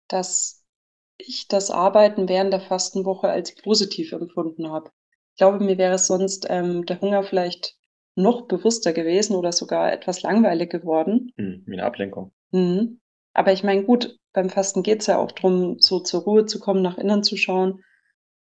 dass 0.09 0.63
ich 1.17 1.49
das 1.49 1.71
Arbeiten 1.71 2.29
während 2.29 2.53
der 2.53 2.61
Fastenwoche 2.61 3.31
als 3.31 3.55
positiv 3.55 4.13
empfunden 4.13 4.71
habe. 4.71 4.91
Ich 5.33 5.39
glaube, 5.39 5.65
mir 5.65 5.79
wäre 5.79 5.99
sonst 5.99 6.47
ähm, 6.51 6.85
der 6.85 7.01
Hunger 7.01 7.23
vielleicht 7.23 7.77
noch 8.15 8.43
bewusster 8.43 8.93
gewesen 8.93 9.37
oder 9.37 9.53
sogar 9.53 9.91
etwas 9.91 10.21
langweilig 10.21 10.71
geworden. 10.71 11.33
Hm, 11.37 11.63
wie 11.67 11.73
eine 11.75 11.85
Ablenkung. 11.85 12.33
Mhm. 12.51 13.01
Aber 13.33 13.53
ich 13.53 13.63
meine, 13.63 13.85
gut, 13.85 14.19
beim 14.35 14.51
Fasten 14.51 14.83
geht's 14.83 15.07
ja 15.07 15.17
auch 15.17 15.33
drum, 15.33 15.79
so 15.79 16.01
zur 16.01 16.23
Ruhe 16.23 16.45
zu 16.45 16.59
kommen, 16.59 16.83
nach 16.83 16.99
innen 16.99 17.23
zu 17.23 17.37
schauen. 17.37 17.83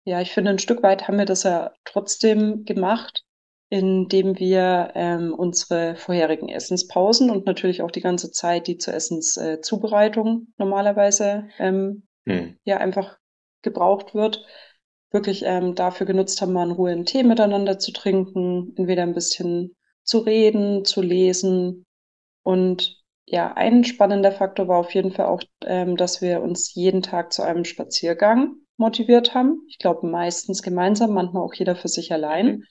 Ja, 0.06 0.22
ich 0.22 0.32
finde, 0.32 0.52
ein 0.52 0.60
Stück 0.60 0.84
weit 0.84 1.08
haben 1.08 1.18
wir 1.18 1.26
das 1.26 1.44
ja 1.44 1.72
trotzdem 1.84 2.64
gemacht, 2.64 3.24
indem 3.70 4.38
wir 4.38 4.92
ähm, 4.94 5.34
unsere 5.34 5.96
vorherigen 5.96 6.48
Essenspausen 6.48 7.32
und 7.32 7.46
natürlich 7.48 7.82
auch 7.82 7.90
die 7.90 8.02
ganze 8.02 8.32
Zeit, 8.32 8.68
die 8.68 8.78
zur 8.78 8.94
Essenszubereitung 8.94 10.48
normalerweise 10.58 11.48
ähm, 11.58 12.04
Hm. 12.28 12.58
ja 12.64 12.78
einfach 12.78 13.18
gebraucht 13.62 14.16
wird, 14.16 14.46
wirklich 15.12 15.44
ähm, 15.46 15.76
dafür 15.76 16.08
genutzt 16.08 16.42
haben, 16.42 16.54
mal 16.54 16.66
in 16.68 16.72
Ruhe 16.72 16.92
einen 16.92 17.06
Tee 17.06 17.24
miteinander 17.24 17.80
zu 17.80 17.92
trinken, 17.92 18.74
entweder 18.76 19.04
ein 19.04 19.14
bisschen 19.14 19.76
zu 20.04 20.20
reden, 20.20 20.86
zu 20.86 21.02
lesen. 21.02 21.86
Und 22.44 23.04
ja, 23.26 23.54
ein 23.54 23.84
spannender 23.84 24.32
Faktor 24.32 24.68
war 24.68 24.78
auf 24.80 24.94
jeden 24.94 25.12
Fall 25.12 25.28
auch, 25.28 25.42
ähm, 25.66 25.98
dass 25.98 26.22
wir 26.22 26.42
uns 26.42 26.74
jeden 26.76 27.02
Tag 27.02 27.34
zu 27.34 27.44
einem 27.44 27.66
Spaziergang 27.66 28.56
motiviert 28.78 29.34
haben. 29.34 29.62
Ich 29.68 29.78
glaube, 29.78 30.08
meistens 30.08 30.62
gemeinsam, 30.62 31.14
manchmal 31.14 31.44
auch 31.44 31.54
jeder 31.54 31.76
für 31.76 31.88
sich 31.88 32.12
allein. 32.12 32.64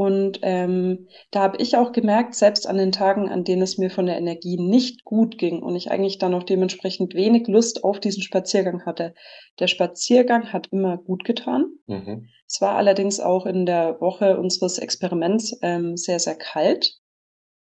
Und 0.00 0.38
ähm, 0.42 1.08
da 1.30 1.42
habe 1.42 1.58
ich 1.58 1.76
auch 1.76 1.92
gemerkt, 1.92 2.34
selbst 2.34 2.66
an 2.66 2.78
den 2.78 2.90
Tagen, 2.90 3.28
an 3.28 3.44
denen 3.44 3.60
es 3.60 3.76
mir 3.76 3.90
von 3.90 4.06
der 4.06 4.16
Energie 4.16 4.56
nicht 4.56 5.04
gut 5.04 5.36
ging 5.36 5.62
und 5.62 5.76
ich 5.76 5.90
eigentlich 5.90 6.16
dann 6.16 6.32
auch 6.32 6.42
dementsprechend 6.44 7.12
wenig 7.12 7.48
Lust 7.48 7.84
auf 7.84 8.00
diesen 8.00 8.22
Spaziergang 8.22 8.86
hatte, 8.86 9.12
der 9.58 9.66
Spaziergang 9.66 10.54
hat 10.54 10.68
immer 10.70 10.96
gut 10.96 11.24
getan. 11.24 11.66
Mhm. 11.86 12.28
Es 12.46 12.62
war 12.62 12.76
allerdings 12.76 13.20
auch 13.20 13.44
in 13.44 13.66
der 13.66 14.00
Woche 14.00 14.38
unseres 14.38 14.78
Experiments 14.78 15.58
ähm, 15.60 15.98
sehr, 15.98 16.18
sehr 16.18 16.36
kalt. 16.36 16.94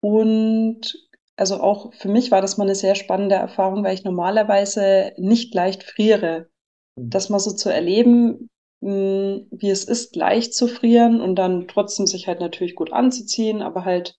Und 0.01 0.95
also 1.37 1.61
auch 1.61 1.93
für 1.95 2.09
mich 2.09 2.31
war 2.31 2.41
das 2.41 2.57
mal 2.57 2.65
eine 2.65 2.75
sehr 2.75 2.95
spannende 2.95 3.35
Erfahrung, 3.35 3.85
weil 3.85 3.95
ich 3.95 4.05
normalerweise 4.05 5.13
nicht 5.19 5.55
leicht 5.55 5.83
friere. 5.83 6.49
Das 6.97 7.29
mal 7.29 7.39
so 7.39 7.53
zu 7.53 7.73
erleben, 7.73 8.49
mh, 8.81 9.47
wie 9.51 9.71
es 9.71 9.85
ist, 9.85 10.17
leicht 10.17 10.55
zu 10.55 10.69
frieren 10.69 11.21
und 11.21 11.37
dann 11.37 11.69
trotzdem 11.69 12.07
sich 12.07 12.27
halt 12.27 12.41
natürlich 12.41 12.75
gut 12.75 12.93
anzuziehen, 12.93 13.63
aber 13.63 13.85
halt 13.85 14.17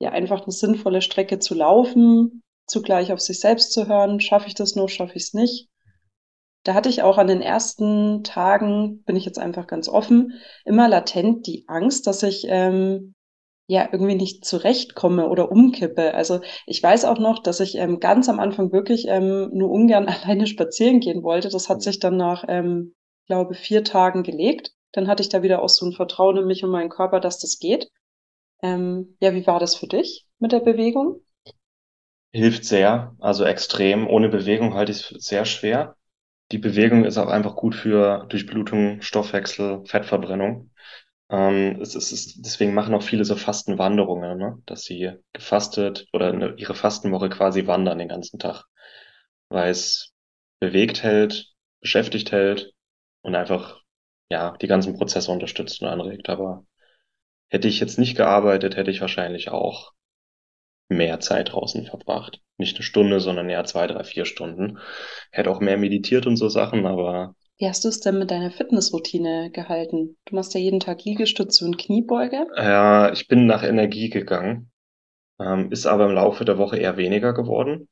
ja 0.00 0.10
einfach 0.10 0.42
eine 0.42 0.52
sinnvolle 0.52 1.02
Strecke 1.02 1.38
zu 1.38 1.54
laufen, 1.54 2.42
zugleich 2.66 3.12
auf 3.12 3.20
sich 3.20 3.40
selbst 3.40 3.72
zu 3.72 3.88
hören, 3.88 4.20
schaffe 4.20 4.48
ich 4.48 4.54
das 4.54 4.76
noch, 4.76 4.88
schaffe 4.88 5.16
ich 5.16 5.24
es 5.24 5.34
nicht. 5.34 5.68
Da 6.64 6.74
hatte 6.74 6.88
ich 6.88 7.02
auch 7.02 7.18
an 7.18 7.28
den 7.28 7.40
ersten 7.40 8.22
Tagen, 8.24 9.02
bin 9.04 9.16
ich 9.16 9.24
jetzt 9.24 9.38
einfach 9.38 9.66
ganz 9.66 9.88
offen, 9.88 10.34
immer 10.64 10.88
latent 10.88 11.46
die 11.46 11.64
Angst, 11.66 12.06
dass 12.06 12.22
ich 12.22 12.46
ähm, 12.48 13.14
ja 13.68 13.88
irgendwie 13.92 14.16
nicht 14.16 14.44
zurechtkomme 14.46 15.28
oder 15.28 15.52
umkippe. 15.52 16.14
Also 16.14 16.40
ich 16.66 16.82
weiß 16.82 17.04
auch 17.06 17.18
noch, 17.20 17.40
dass 17.40 17.60
ich 17.60 17.76
ähm, 17.76 18.00
ganz 18.00 18.28
am 18.28 18.40
Anfang 18.40 18.72
wirklich 18.72 19.06
ähm, 19.08 19.50
nur 19.52 19.70
ungern 19.70 20.08
alleine 20.08 20.48
spazieren 20.48 21.00
gehen 21.00 21.22
wollte. 21.22 21.50
Das 21.50 21.70
hat 21.70 21.82
sich 21.82 22.00
dann 22.00 22.16
nach, 22.18 22.44
ähm, 22.48 22.94
glaube 23.28 23.54
vier 23.54 23.84
Tagen 23.84 24.24
gelegt. 24.24 24.72
Dann 24.92 25.06
hatte 25.08 25.22
ich 25.22 25.30
da 25.30 25.42
wieder 25.42 25.62
auch 25.62 25.68
so 25.68 25.86
ein 25.86 25.92
Vertrauen 25.92 26.38
in 26.38 26.46
mich 26.46 26.64
und 26.64 26.70
meinen 26.70 26.90
Körper, 26.90 27.20
dass 27.20 27.38
das 27.38 27.60
geht. 27.60 27.90
Ähm, 28.62 29.16
ja, 29.20 29.34
wie 29.34 29.46
war 29.46 29.60
das 29.60 29.76
für 29.76 29.88
dich 29.88 30.26
mit 30.40 30.52
der 30.52 30.60
Bewegung? 30.60 31.22
Hilft 32.32 32.64
sehr, 32.64 33.14
also 33.20 33.44
extrem. 33.44 34.06
Ohne 34.08 34.28
Bewegung 34.30 34.74
halte 34.74 34.92
ich 34.92 35.10
es 35.12 35.24
sehr 35.26 35.44
schwer. 35.44 35.96
Die 36.52 36.58
Bewegung 36.58 37.04
ist 37.04 37.18
auch 37.18 37.28
einfach 37.28 37.56
gut 37.56 37.74
für 37.74 38.26
Durchblutung, 38.30 39.02
Stoffwechsel, 39.02 39.84
Fettverbrennung. 39.86 40.70
Ähm, 41.30 41.80
es, 41.82 41.94
es 41.94 42.12
ist, 42.12 42.44
deswegen 42.44 42.74
machen 42.74 42.94
auch 42.94 43.02
viele 43.02 43.24
so 43.24 43.36
Fastenwanderungen, 43.36 44.38
ne? 44.38 44.62
dass 44.66 44.84
sie 44.84 45.12
gefastet 45.32 46.06
oder 46.12 46.28
eine, 46.28 46.54
ihre 46.56 46.74
Fastenwoche 46.74 47.28
quasi 47.28 47.66
wandern 47.66 47.98
den 47.98 48.08
ganzen 48.08 48.38
Tag, 48.38 48.64
weil 49.50 49.70
es 49.70 50.14
bewegt 50.60 51.02
hält, 51.02 51.52
beschäftigt 51.80 52.32
hält 52.32 52.72
und 53.22 53.34
einfach 53.34 53.82
ja 54.30 54.56
die 54.58 54.66
ganzen 54.66 54.96
Prozesse 54.96 55.30
unterstützt 55.32 55.82
und 55.82 55.88
anregt. 55.88 56.28
Aber 56.28 56.64
hätte 57.50 57.68
ich 57.68 57.80
jetzt 57.80 57.98
nicht 57.98 58.16
gearbeitet, 58.16 58.76
hätte 58.76 58.90
ich 58.90 59.00
wahrscheinlich 59.00 59.50
auch 59.50 59.92
mehr 60.88 61.20
Zeit 61.20 61.52
draußen 61.52 61.86
verbracht. 61.86 62.40
Nicht 62.56 62.76
eine 62.76 62.82
Stunde, 62.84 63.20
sondern 63.20 63.48
eher 63.50 63.64
zwei, 63.64 63.86
drei, 63.86 64.04
vier 64.04 64.24
Stunden. 64.24 64.78
Hätte 65.30 65.50
auch 65.50 65.60
mehr 65.60 65.76
meditiert 65.78 66.26
und 66.26 66.36
so 66.36 66.48
Sachen, 66.48 66.86
aber 66.86 67.34
Wie 67.58 67.68
hast 67.68 67.84
du 67.84 67.88
es 67.88 67.98
denn 67.98 68.20
mit 68.20 68.30
deiner 68.30 68.52
Fitnessroutine 68.52 69.50
gehalten? 69.50 70.16
Du 70.26 70.36
machst 70.36 70.54
ja 70.54 70.60
jeden 70.60 70.78
Tag 70.78 71.04
Liegestütze 71.04 71.64
und 71.64 71.76
Kniebeuge. 71.76 72.46
Ja, 72.56 73.12
ich 73.12 73.26
bin 73.26 73.46
nach 73.46 73.64
Energie 73.64 74.10
gegangen, 74.10 74.70
ähm, 75.40 75.72
ist 75.72 75.86
aber 75.86 76.06
im 76.06 76.12
Laufe 76.14 76.44
der 76.44 76.56
Woche 76.56 76.78
eher 76.78 76.96
weniger 76.96 77.34
geworden. 77.34 77.88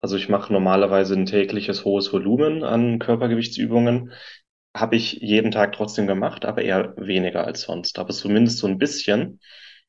Also 0.00 0.16
ich 0.16 0.28
mache 0.28 0.52
normalerweise 0.52 1.14
ein 1.14 1.26
tägliches 1.26 1.84
hohes 1.84 2.12
Volumen 2.12 2.62
an 2.62 3.00
Körpergewichtsübungen. 3.00 4.12
Habe 4.76 4.94
ich 4.94 5.14
jeden 5.14 5.50
Tag 5.50 5.72
trotzdem 5.72 6.06
gemacht, 6.06 6.44
aber 6.44 6.62
eher 6.62 6.94
weniger 6.96 7.44
als 7.44 7.62
sonst. 7.62 7.98
Aber 7.98 8.10
zumindest 8.10 8.58
so 8.58 8.68
ein 8.68 8.78
bisschen. 8.78 9.40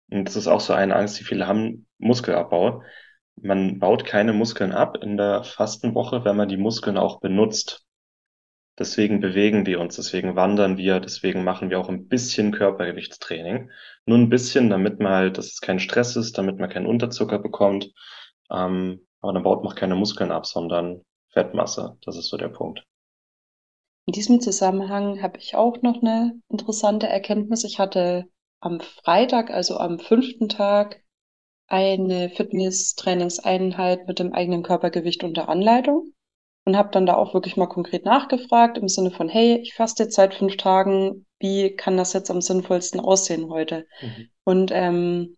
Und 0.09 0.25
das 0.25 0.35
ist 0.35 0.47
auch 0.47 0.61
so 0.61 0.73
eine 0.73 0.95
Angst, 0.95 1.19
die 1.19 1.23
viele 1.25 1.45
haben, 1.45 1.85
Muskelabbau. 1.99 2.81
Man 3.35 3.77
baut 3.77 4.03
keine 4.03 4.33
Muskeln 4.33 4.71
ab 4.71 4.97
in 5.03 5.15
der 5.15 5.43
Fastenwoche, 5.43 6.25
wenn 6.25 6.35
man 6.35 6.49
die 6.49 6.57
Muskeln 6.57 6.97
auch 6.97 7.19
benutzt. 7.19 7.85
Deswegen 8.79 9.19
bewegen 9.19 9.65
wir 9.65 9.81
uns, 9.81 9.97
deswegen 9.97 10.37
wandern 10.37 10.77
wir, 10.77 11.01
deswegen 11.01 11.43
machen 11.43 11.69
wir 11.69 11.79
auch 11.81 11.89
ein 11.89 12.07
bisschen 12.07 12.53
Körpergewichtstraining. 12.53 13.69
Nur 14.05 14.17
ein 14.17 14.29
bisschen, 14.29 14.69
damit 14.69 15.01
man 15.01 15.11
halt, 15.11 15.37
dass 15.37 15.47
es 15.47 15.59
kein 15.59 15.79
Stress 15.79 16.15
ist, 16.15 16.37
damit 16.37 16.59
man 16.59 16.69
keinen 16.69 16.85
Unterzucker 16.85 17.39
bekommt. 17.39 17.91
Ähm, 18.49 19.05
aber 19.19 19.33
dann 19.33 19.43
baut 19.43 19.65
man 19.65 19.75
keine 19.75 19.95
Muskeln 19.95 20.31
ab, 20.31 20.45
sondern 20.45 21.01
Fettmasse. 21.27 21.97
Das 22.05 22.15
ist 22.15 22.29
so 22.29 22.37
der 22.37 22.47
Punkt. 22.47 22.85
In 24.05 24.13
diesem 24.13 24.39
Zusammenhang 24.39 25.21
habe 25.21 25.37
ich 25.39 25.55
auch 25.55 25.81
noch 25.81 26.01
eine 26.01 26.39
interessante 26.47 27.07
Erkenntnis. 27.07 27.65
Ich 27.65 27.79
hatte 27.79 28.29
am 28.61 28.79
Freitag, 28.79 29.51
also 29.51 29.77
am 29.77 29.99
fünften 29.99 30.47
Tag, 30.47 31.03
eine 31.67 32.29
Fitness-Trainingseinheit 32.29 34.07
mit 34.07 34.19
dem 34.19 34.33
eigenen 34.33 34.63
Körpergewicht 34.63 35.23
unter 35.25 35.49
Anleitung 35.49 36.13
und 36.69 36.77
habe 36.77 36.91
dann 36.91 37.07
da 37.07 37.15
auch 37.15 37.33
wirklich 37.33 37.57
mal 37.57 37.65
konkret 37.65 38.05
nachgefragt 38.05 38.77
im 38.77 38.87
Sinne 38.87 39.09
von, 39.09 39.27
hey, 39.27 39.57
ich 39.57 39.73
faste 39.73 40.03
jetzt 40.03 40.15
seit 40.15 40.35
fünf 40.35 40.55
Tagen, 40.55 41.25
wie 41.39 41.75
kann 41.75 41.97
das 41.97 42.13
jetzt 42.13 42.29
am 42.29 42.41
sinnvollsten 42.41 42.99
aussehen 42.99 43.49
heute? 43.49 43.87
Mhm. 44.01 44.29
Und 44.43 44.71
ähm, 44.71 45.37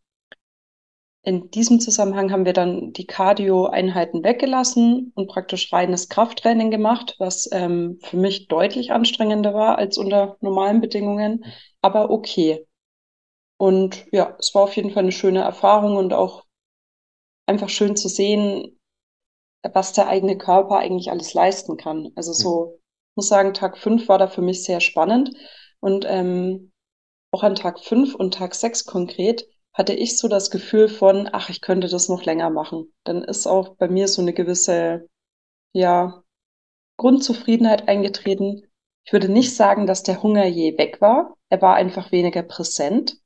in 1.23 1.49
diesem 1.49 1.79
Zusammenhang 1.79 2.33
haben 2.33 2.43
wir 2.43 2.51
dann 2.51 2.91
die 2.91 3.05
Cardio-Einheiten 3.05 4.25
weggelassen 4.25 5.13
und 5.15 5.29
praktisch 5.29 5.71
reines 5.71 6.09
Krafttraining 6.09 6.69
gemacht, 6.69 7.15
was 7.17 7.47
ähm, 7.53 7.99
für 8.01 8.17
mich 8.17 8.49
deutlich 8.49 8.91
anstrengender 8.91 9.53
war 9.53 9.77
als 9.77 9.97
unter 9.97 10.35
normalen 10.41 10.81
Bedingungen, 10.81 11.45
aber 11.81 12.09
okay. 12.09 12.67
Und 13.55 14.05
ja, 14.11 14.35
es 14.37 14.53
war 14.53 14.63
auf 14.63 14.75
jeden 14.75 14.91
Fall 14.91 15.03
eine 15.03 15.13
schöne 15.13 15.43
Erfahrung 15.43 15.95
und 15.95 16.11
auch 16.11 16.43
einfach 17.45 17.69
schön 17.69 17.95
zu 17.95 18.09
sehen, 18.09 18.80
was 19.73 19.93
der 19.93 20.07
eigene 20.07 20.37
Körper 20.37 20.77
eigentlich 20.77 21.11
alles 21.11 21.33
leisten 21.33 21.77
kann. 21.77 22.11
Also 22.15 22.33
so, 22.33 22.79
ich 23.11 23.15
muss 23.17 23.27
sagen, 23.27 23.53
Tag 23.53 23.77
fünf 23.77 24.07
war 24.07 24.17
da 24.17 24.27
für 24.27 24.41
mich 24.41 24.63
sehr 24.63 24.79
spannend 24.79 25.31
und 25.79 26.05
ähm, 26.07 26.71
auch 27.31 27.43
an 27.43 27.55
Tag 27.55 27.79
fünf 27.79 28.15
und 28.15 28.33
Tag 28.33 28.55
sechs 28.55 28.85
konkret 28.85 29.47
hatte 29.73 29.93
ich 29.93 30.17
so 30.17 30.27
das 30.27 30.51
Gefühl 30.51 30.89
von, 30.89 31.29
ach, 31.31 31.49
ich 31.49 31.61
könnte 31.61 31.87
das 31.87 32.09
noch 32.09 32.25
länger 32.25 32.49
machen. 32.49 32.93
Dann 33.05 33.23
ist 33.23 33.47
auch 33.47 33.75
bei 33.77 33.87
mir 33.87 34.07
so 34.07 34.21
eine 34.21 34.33
gewisse, 34.33 35.07
ja, 35.71 36.23
Grundzufriedenheit 36.97 37.87
eingetreten. 37.87 38.63
Ich 39.05 39.13
würde 39.13 39.29
nicht 39.29 39.55
sagen, 39.55 39.87
dass 39.87 40.03
der 40.03 40.21
Hunger 40.21 40.45
je 40.45 40.77
weg 40.77 41.01
war. 41.01 41.35
Er 41.49 41.61
war 41.61 41.75
einfach 41.75 42.11
weniger 42.11 42.43
präsent. 42.43 43.17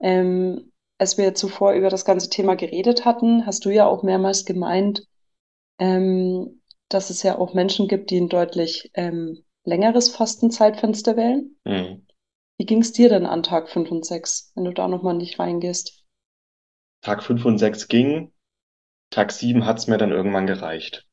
Ähm, 0.00 0.72
als 0.98 1.18
wir 1.18 1.34
zuvor 1.34 1.72
über 1.72 1.90
das 1.90 2.04
ganze 2.04 2.30
Thema 2.30 2.54
geredet 2.56 3.04
hatten, 3.04 3.44
hast 3.46 3.64
du 3.64 3.70
ja 3.70 3.86
auch 3.86 4.02
mehrmals 4.02 4.44
gemeint, 4.44 5.06
ähm, 5.82 6.62
dass 6.88 7.10
es 7.10 7.24
ja 7.24 7.38
auch 7.38 7.54
Menschen 7.54 7.88
gibt, 7.88 8.10
die 8.10 8.20
ein 8.20 8.28
deutlich 8.28 8.92
ähm, 8.94 9.42
längeres 9.64 10.10
Fastenzeitfenster 10.10 11.16
wählen. 11.16 11.56
Mhm. 11.64 12.06
Wie 12.56 12.66
ging 12.66 12.82
es 12.82 12.92
dir 12.92 13.08
denn 13.08 13.26
an 13.26 13.42
Tag 13.42 13.68
5 13.68 13.90
und 13.90 14.06
6, 14.06 14.52
wenn 14.54 14.64
du 14.64 14.72
da 14.72 14.86
nochmal 14.86 15.14
nicht 15.14 15.40
reingehst? 15.40 16.04
Tag 17.00 17.24
5 17.24 17.44
und 17.44 17.58
6 17.58 17.88
ging. 17.88 18.32
Tag 19.10 19.32
7 19.32 19.66
hat 19.66 19.78
es 19.78 19.88
mir 19.88 19.98
dann 19.98 20.12
irgendwann 20.12 20.46
gereicht. 20.46 21.08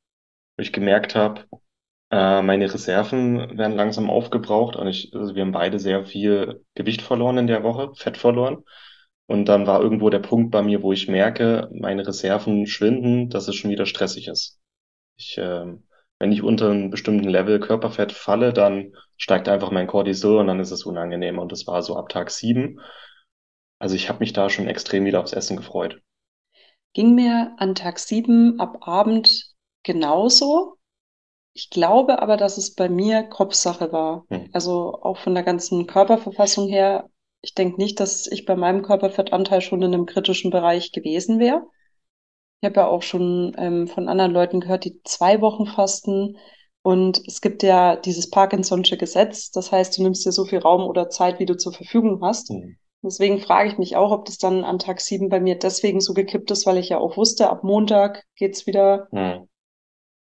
Wo 0.56 0.62
ich 0.62 0.72
gemerkt 0.72 1.16
habe, 1.16 1.46
äh, 2.12 2.44
meine 2.44 2.72
Reserven 2.72 3.58
werden 3.58 3.76
langsam 3.76 4.12
aufgebraucht 4.12 4.76
und 4.76 4.86
ich, 4.88 5.12
also 5.16 5.34
wir 5.34 5.42
haben 5.42 5.52
beide 5.52 5.80
sehr 5.80 6.06
viel 6.06 6.64
Gewicht 6.76 7.02
verloren 7.02 7.40
in 7.40 7.48
der 7.48 7.64
Woche, 7.64 7.92
Fett 7.96 8.18
verloren. 8.18 8.64
Und 9.30 9.46
dann 9.46 9.68
war 9.68 9.82
irgendwo 9.82 10.10
der 10.10 10.20
Punkt 10.20 10.52
bei 10.52 10.62
mir, 10.62 10.82
wo 10.82 10.92
ich 10.92 11.08
merke, 11.08 11.70
meine 11.72 12.06
Reserven 12.06 12.68
schwinden, 12.68 13.30
dass 13.30 13.48
es 13.48 13.56
schon 13.56 13.72
wieder 13.72 13.86
stressig 13.86 14.28
ist. 14.28 14.60
Ich 15.18 15.38
äh, 15.38 15.66
wenn 16.20 16.34
ich 16.34 16.44
unter 16.44 16.70
einem 16.70 16.90
bestimmten 16.90 17.30
Level 17.30 17.60
Körperfett 17.62 18.12
falle, 18.12 18.52
dann 18.52 18.94
steigt 19.16 19.48
einfach 19.48 19.72
mein 19.72 19.88
Cortisol 19.88 20.40
und 20.40 20.48
dann 20.48 20.60
ist 20.60 20.72
es 20.72 20.86
unangenehm. 20.86 21.40
Und 21.40 21.52
das 21.54 21.66
war 21.66 21.82
so 21.82 21.96
ab 21.96 22.10
Tag 22.10 22.30
sieben. 22.30 22.82
Also 23.80 23.96
ich 23.96 24.10
habe 24.10 24.20
mich 24.20 24.34
da 24.34 24.50
schon 24.50 24.68
extrem 24.68 25.06
wieder 25.06 25.22
aufs 25.22 25.32
Essen 25.32 25.56
gefreut. 25.56 26.02
Ging 26.94 27.16
mir 27.16 27.56
an 27.58 27.74
Tag 27.74 28.00
sieben 28.00 28.60
ab 28.60 28.80
Abend 28.82 29.54
genauso. 29.84 30.76
Ich 31.54 31.70
glaube 31.70 32.22
aber, 32.22 32.36
dass 32.36 32.58
es 32.58 32.76
bei 32.76 32.90
mir 32.90 33.24
Kopfsache 33.24 33.94
war. 33.94 34.26
Hm. 34.30 34.50
Also 34.52 35.00
auch 35.02 35.18
von 35.18 35.34
der 35.34 35.44
ganzen 35.44 35.88
Körperverfassung 35.88 36.68
her. 36.68 37.10
Ich 37.42 37.54
denke 37.54 37.78
nicht, 37.78 38.00
dass 38.00 38.28
ich 38.28 38.46
bei 38.46 38.56
meinem 38.56 38.82
Körperfettanteil 38.82 39.62
schon 39.62 39.82
in 39.82 39.94
einem 39.94 40.06
kritischen 40.06 40.52
Bereich 40.52 40.92
gewesen 40.92 41.40
wäre. 41.40 41.64
Ich 42.62 42.68
habe 42.68 42.82
ja 42.82 42.88
auch 42.88 43.02
schon 43.02 43.56
ähm, 43.58 43.88
von 43.88 44.10
anderen 44.10 44.34
Leuten 44.34 44.60
gehört, 44.60 44.84
die 44.84 45.02
zwei 45.04 45.40
Wochen 45.40 45.66
fasten. 45.66 46.38
Und 46.82 47.22
es 47.28 47.42
gibt 47.42 47.64
ja 47.64 47.96
dieses 47.96 48.32
Parkinson'sche 48.32 48.98
Gesetz. 48.98 49.52
Das 49.52 49.72
heißt, 49.72 49.98
du 49.98 50.04
nimmst 50.04 50.26
dir 50.26 50.32
so 50.32 50.46
viel 50.46 50.60
Raum 50.60 50.84
oder 50.84 51.10
Zeit, 51.10 51.40
wie 51.40 51.46
du 51.46 51.56
zur 51.56 51.74
Verfügung 51.74 52.22
hast. 52.22 52.52
Mhm. 52.52 52.78
Deswegen 53.02 53.40
frage 53.40 53.70
ich 53.70 53.78
mich 53.78 53.96
auch, 53.96 54.12
ob 54.12 54.26
das 54.26 54.38
dann 54.38 54.66
an 54.66 54.80
Tag 54.80 55.00
sieben 55.00 55.30
bei 55.30 55.40
mir 55.40 55.58
deswegen 55.58 56.02
so 56.02 56.14
gekippt 56.14 56.52
ist, 56.52 56.66
weil 56.66 56.78
ich 56.78 56.90
ja 56.90 56.98
auch 56.98 57.16
wusste, 57.16 57.50
ab 57.50 57.64
Montag 57.64 58.26
geht's 58.36 58.68
wieder 58.68 59.08
mhm. 59.12 59.48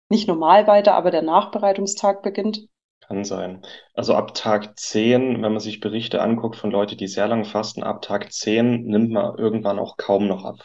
nicht 0.08 0.28
normal 0.28 0.68
weiter, 0.68 0.94
aber 0.94 1.10
der 1.10 1.22
Nachbereitungstag 1.22 2.22
beginnt. 2.22 2.68
Kann 3.08 3.24
sein. 3.24 3.62
Also 3.94 4.14
ab 4.14 4.34
Tag 4.34 4.78
zehn, 4.78 5.42
wenn 5.42 5.52
man 5.52 5.58
sich 5.60 5.80
Berichte 5.80 6.20
anguckt 6.22 6.54
von 6.54 6.70
Leuten, 6.70 6.96
die 6.96 7.08
sehr 7.08 7.26
lang 7.26 7.44
fasten, 7.44 7.82
ab 7.82 8.02
Tag 8.02 8.32
zehn 8.32 8.84
nimmt 8.84 9.10
man 9.10 9.36
irgendwann 9.36 9.80
auch 9.80 9.96
kaum 9.96 10.28
noch 10.28 10.44
ab 10.44 10.58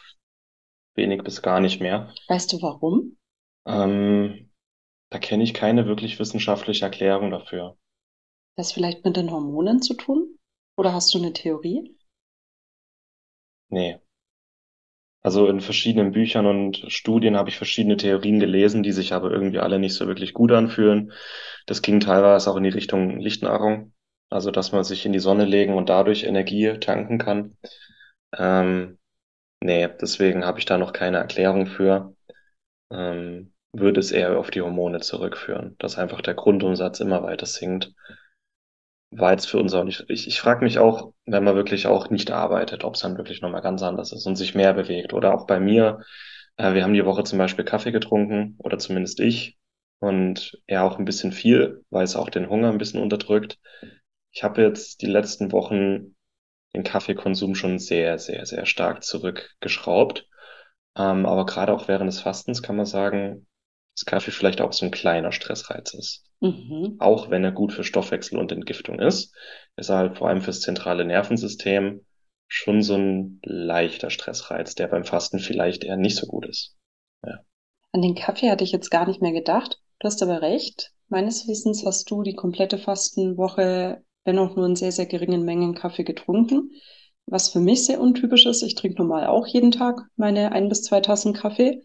wenig 0.94 1.22
bis 1.22 1.42
gar 1.42 1.60
nicht 1.60 1.80
mehr. 1.80 2.12
Weißt 2.28 2.52
du 2.52 2.62
warum? 2.62 3.16
Ähm, 3.66 4.50
da 5.10 5.18
kenne 5.18 5.44
ich 5.44 5.54
keine 5.54 5.86
wirklich 5.86 6.18
wissenschaftliche 6.18 6.84
Erklärung 6.84 7.30
dafür. 7.30 7.76
Das 8.56 8.72
vielleicht 8.72 9.04
mit 9.04 9.16
den 9.16 9.30
Hormonen 9.30 9.82
zu 9.82 9.94
tun? 9.94 10.38
Oder 10.76 10.92
hast 10.92 11.14
du 11.14 11.18
eine 11.18 11.32
Theorie? 11.32 11.96
Nee. 13.70 14.00
Also 15.24 15.48
in 15.48 15.60
verschiedenen 15.60 16.12
Büchern 16.12 16.46
und 16.46 16.84
Studien 16.92 17.36
habe 17.38 17.50
ich 17.50 17.58
verschiedene 17.58 17.96
Theorien 17.96 18.40
gelesen, 18.40 18.84
die 18.84 18.92
sich 18.92 19.14
aber 19.14 19.32
irgendwie 19.32 19.60
alle 19.60 19.80
nicht 19.80 19.94
so 19.94 20.06
wirklich 20.08 20.34
gut 20.34 20.52
anfühlen. 20.52 21.12
Das 21.66 21.82
ging 21.82 22.00
teilweise 22.00 22.50
auch 22.50 22.56
in 22.56 22.64
die 22.64 22.70
Richtung 22.70 23.20
Lichtnahrung. 23.20 23.94
Also 24.30 24.50
dass 24.52 24.72
man 24.72 24.84
sich 24.84 25.06
in 25.06 25.12
die 25.14 25.20
Sonne 25.20 25.46
legen 25.46 25.74
und 25.74 25.88
dadurch 25.90 26.24
Energie 26.24 26.78
tanken 26.80 27.18
kann. 27.18 27.56
Ähm, 28.36 28.98
Nee, 29.62 29.88
deswegen 30.00 30.44
habe 30.46 30.58
ich 30.60 30.66
da 30.66 30.78
noch 30.78 30.92
keine 30.92 31.18
Erklärung 31.18 31.66
für. 31.66 32.14
Ähm, 32.90 33.54
würde 33.72 34.00
es 34.00 34.12
eher 34.12 34.38
auf 34.38 34.50
die 34.50 34.62
Hormone 34.62 35.00
zurückführen, 35.00 35.76
dass 35.78 35.98
einfach 35.98 36.22
der 36.22 36.34
Grundumsatz 36.34 37.00
immer 37.00 37.22
weiter 37.24 37.46
sinkt. 37.46 37.92
War 39.16 39.32
jetzt 39.32 39.46
für 39.46 39.58
uns 39.58 39.72
auch 39.74 39.84
nicht. 39.84 40.04
Ich, 40.08 40.26
ich 40.26 40.40
frage 40.40 40.64
mich 40.64 40.78
auch, 40.78 41.12
wenn 41.24 41.44
man 41.44 41.54
wirklich 41.54 41.86
auch 41.86 42.10
nicht 42.10 42.30
arbeitet, 42.32 42.84
ob 42.84 42.94
es 42.94 43.00
dann 43.00 43.16
wirklich 43.16 43.42
nochmal 43.42 43.62
ganz 43.62 43.82
anders 43.82 44.12
ist 44.12 44.26
und 44.26 44.36
sich 44.36 44.54
mehr 44.54 44.74
bewegt. 44.74 45.12
Oder 45.12 45.34
auch 45.34 45.46
bei 45.46 45.60
mir, 45.60 46.00
äh, 46.56 46.74
wir 46.74 46.82
haben 46.82 46.94
die 46.94 47.04
Woche 47.04 47.22
zum 47.24 47.38
Beispiel 47.38 47.64
Kaffee 47.64 47.92
getrunken, 47.92 48.56
oder 48.58 48.78
zumindest 48.78 49.20
ich. 49.20 49.56
Und 50.00 50.60
ja, 50.68 50.82
auch 50.84 50.98
ein 50.98 51.04
bisschen 51.04 51.32
viel, 51.32 51.84
weil 51.90 52.04
es 52.04 52.16
auch 52.16 52.28
den 52.28 52.48
Hunger 52.48 52.70
ein 52.70 52.78
bisschen 52.78 53.00
unterdrückt. 53.00 53.58
Ich 54.32 54.42
habe 54.42 54.62
jetzt 54.62 55.00
die 55.02 55.06
letzten 55.06 55.52
Wochen 55.52 56.16
den 56.74 56.82
Kaffeekonsum 56.82 57.54
schon 57.54 57.78
sehr, 57.78 58.18
sehr, 58.18 58.46
sehr 58.46 58.66
stark 58.66 59.04
zurückgeschraubt. 59.04 60.26
Ähm, 60.96 61.26
aber 61.26 61.46
gerade 61.46 61.72
auch 61.72 61.86
während 61.88 62.08
des 62.08 62.20
Fastens 62.20 62.62
kann 62.62 62.76
man 62.76 62.86
sagen, 62.86 63.46
dass 63.94 64.04
Kaffee 64.04 64.30
vielleicht 64.30 64.60
auch 64.60 64.72
so 64.72 64.84
ein 64.84 64.90
kleiner 64.90 65.32
Stressreiz 65.32 65.94
ist. 65.94 66.24
Mhm. 66.40 66.96
Auch 66.98 67.30
wenn 67.30 67.44
er 67.44 67.52
gut 67.52 67.72
für 67.72 67.84
Stoffwechsel 67.84 68.38
und 68.38 68.52
Entgiftung 68.52 68.98
ist, 68.98 69.34
ist 69.76 69.88
er 69.88 69.98
halt 69.98 70.18
vor 70.18 70.28
allem 70.28 70.42
fürs 70.42 70.60
zentrale 70.60 71.04
Nervensystem 71.04 72.04
schon 72.48 72.82
so 72.82 72.96
ein 72.96 73.40
leichter 73.42 74.10
Stressreiz, 74.10 74.74
der 74.74 74.88
beim 74.88 75.04
Fasten 75.04 75.38
vielleicht 75.38 75.84
eher 75.84 75.96
nicht 75.96 76.16
so 76.16 76.26
gut 76.26 76.46
ist. 76.46 76.76
Ja. 77.24 77.40
An 77.92 78.02
den 78.02 78.14
Kaffee 78.14 78.50
hatte 78.50 78.64
ich 78.64 78.72
jetzt 78.72 78.90
gar 78.90 79.06
nicht 79.06 79.22
mehr 79.22 79.32
gedacht. 79.32 79.80
Du 80.00 80.06
hast 80.06 80.22
aber 80.22 80.42
recht. 80.42 80.92
Meines 81.08 81.48
Wissens 81.48 81.84
hast 81.86 82.10
du 82.10 82.22
die 82.22 82.34
komplette 82.34 82.78
Fastenwoche 82.78 84.02
wenn 84.24 84.38
auch 84.38 84.56
nur 84.56 84.66
in 84.66 84.76
sehr, 84.76 84.92
sehr 84.92 85.06
geringen 85.06 85.44
Mengen 85.44 85.74
Kaffee 85.74 86.04
getrunken. 86.04 86.70
Was 87.26 87.48
für 87.48 87.60
mich 87.60 87.86
sehr 87.86 88.00
untypisch 88.00 88.46
ist, 88.46 88.62
ich 88.62 88.74
trinke 88.74 88.98
normal 88.98 89.26
auch 89.26 89.46
jeden 89.46 89.70
Tag 89.70 90.02
meine 90.16 90.52
ein 90.52 90.68
bis 90.68 90.82
zwei 90.82 91.00
Tassen 91.00 91.32
Kaffee. 91.32 91.82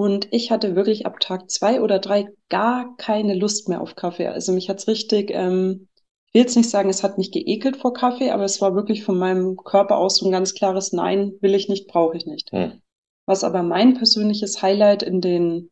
Und 0.00 0.28
ich 0.30 0.50
hatte 0.50 0.76
wirklich 0.76 1.04
ab 1.04 1.20
Tag 1.20 1.50
zwei 1.50 1.82
oder 1.82 1.98
drei 1.98 2.28
gar 2.48 2.96
keine 2.96 3.34
Lust 3.34 3.68
mehr 3.68 3.82
auf 3.82 3.96
Kaffee. 3.96 4.28
Also 4.28 4.50
mich 4.50 4.70
hat's 4.70 4.88
richtig, 4.88 5.30
ähm, 5.30 5.88
ich 6.28 6.34
will 6.34 6.40
jetzt 6.40 6.56
nicht 6.56 6.70
sagen, 6.70 6.88
es 6.88 7.02
hat 7.02 7.18
mich 7.18 7.32
geekelt 7.32 7.76
vor 7.76 7.92
Kaffee, 7.92 8.30
aber 8.30 8.44
es 8.44 8.62
war 8.62 8.74
wirklich 8.74 9.04
von 9.04 9.18
meinem 9.18 9.58
Körper 9.58 9.98
aus 9.98 10.16
so 10.16 10.24
ein 10.24 10.32
ganz 10.32 10.54
klares 10.54 10.94
Nein, 10.94 11.34
will 11.42 11.54
ich 11.54 11.68
nicht, 11.68 11.86
brauche 11.86 12.16
ich 12.16 12.24
nicht. 12.24 12.50
Hm. 12.50 12.80
Was 13.26 13.44
aber 13.44 13.62
mein 13.62 13.92
persönliches 13.92 14.62
Highlight 14.62 15.02
in 15.02 15.20
den 15.20 15.68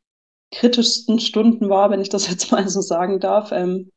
kritischsten 0.53 1.21
Stunden 1.21 1.71
war, 1.71 1.89
wenn 1.89 2.03
ich 2.03 2.11
das 2.11 2.29
jetzt 2.31 2.53
mal 2.53 2.69
so 2.69 2.83
sagen 2.83 3.21
darf, 3.21 3.51
ähm, 3.51 3.91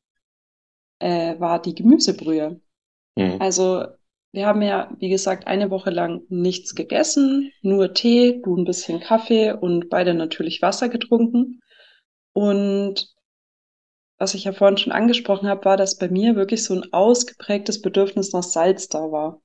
äh, 1.00 1.38
war 1.41 1.62
die 1.62 1.76
Gemüsebrühe. 1.76 2.62
Mhm. 3.17 3.36
Also 3.41 3.84
wir 4.34 4.46
haben 4.46 4.62
ja, 4.62 4.89
wie 5.00 5.10
gesagt, 5.10 5.48
eine 5.48 5.70
Woche 5.70 5.89
lang 5.89 6.22
nichts 6.30 6.74
gegessen, 6.76 7.52
nur 7.62 7.94
Tee, 7.94 8.41
du 8.44 8.56
ein 8.56 8.63
bisschen 8.63 9.02
Kaffee 9.02 9.52
und 9.52 9.89
beide 9.89 10.13
natürlich 10.13 10.62
Wasser 10.62 10.88
getrunken. 10.88 11.60
Und 12.34 13.13
was 14.17 14.34
ich 14.34 14.46
ja 14.46 14.54
vorhin 14.54 14.78
schon 14.78 14.94
angesprochen 14.94 15.50
habe, 15.50 15.65
war, 15.65 15.78
dass 15.78 15.98
bei 15.98 16.08
mir 16.08 16.36
wirklich 16.36 16.63
so 16.63 16.76
ein 16.76 16.94
ausgeprägtes 16.94 17.82
Bedürfnis 17.82 18.32
nach 18.32 18.44
Salz 18.44 18.88
da 18.88 19.12
war. 19.12 19.41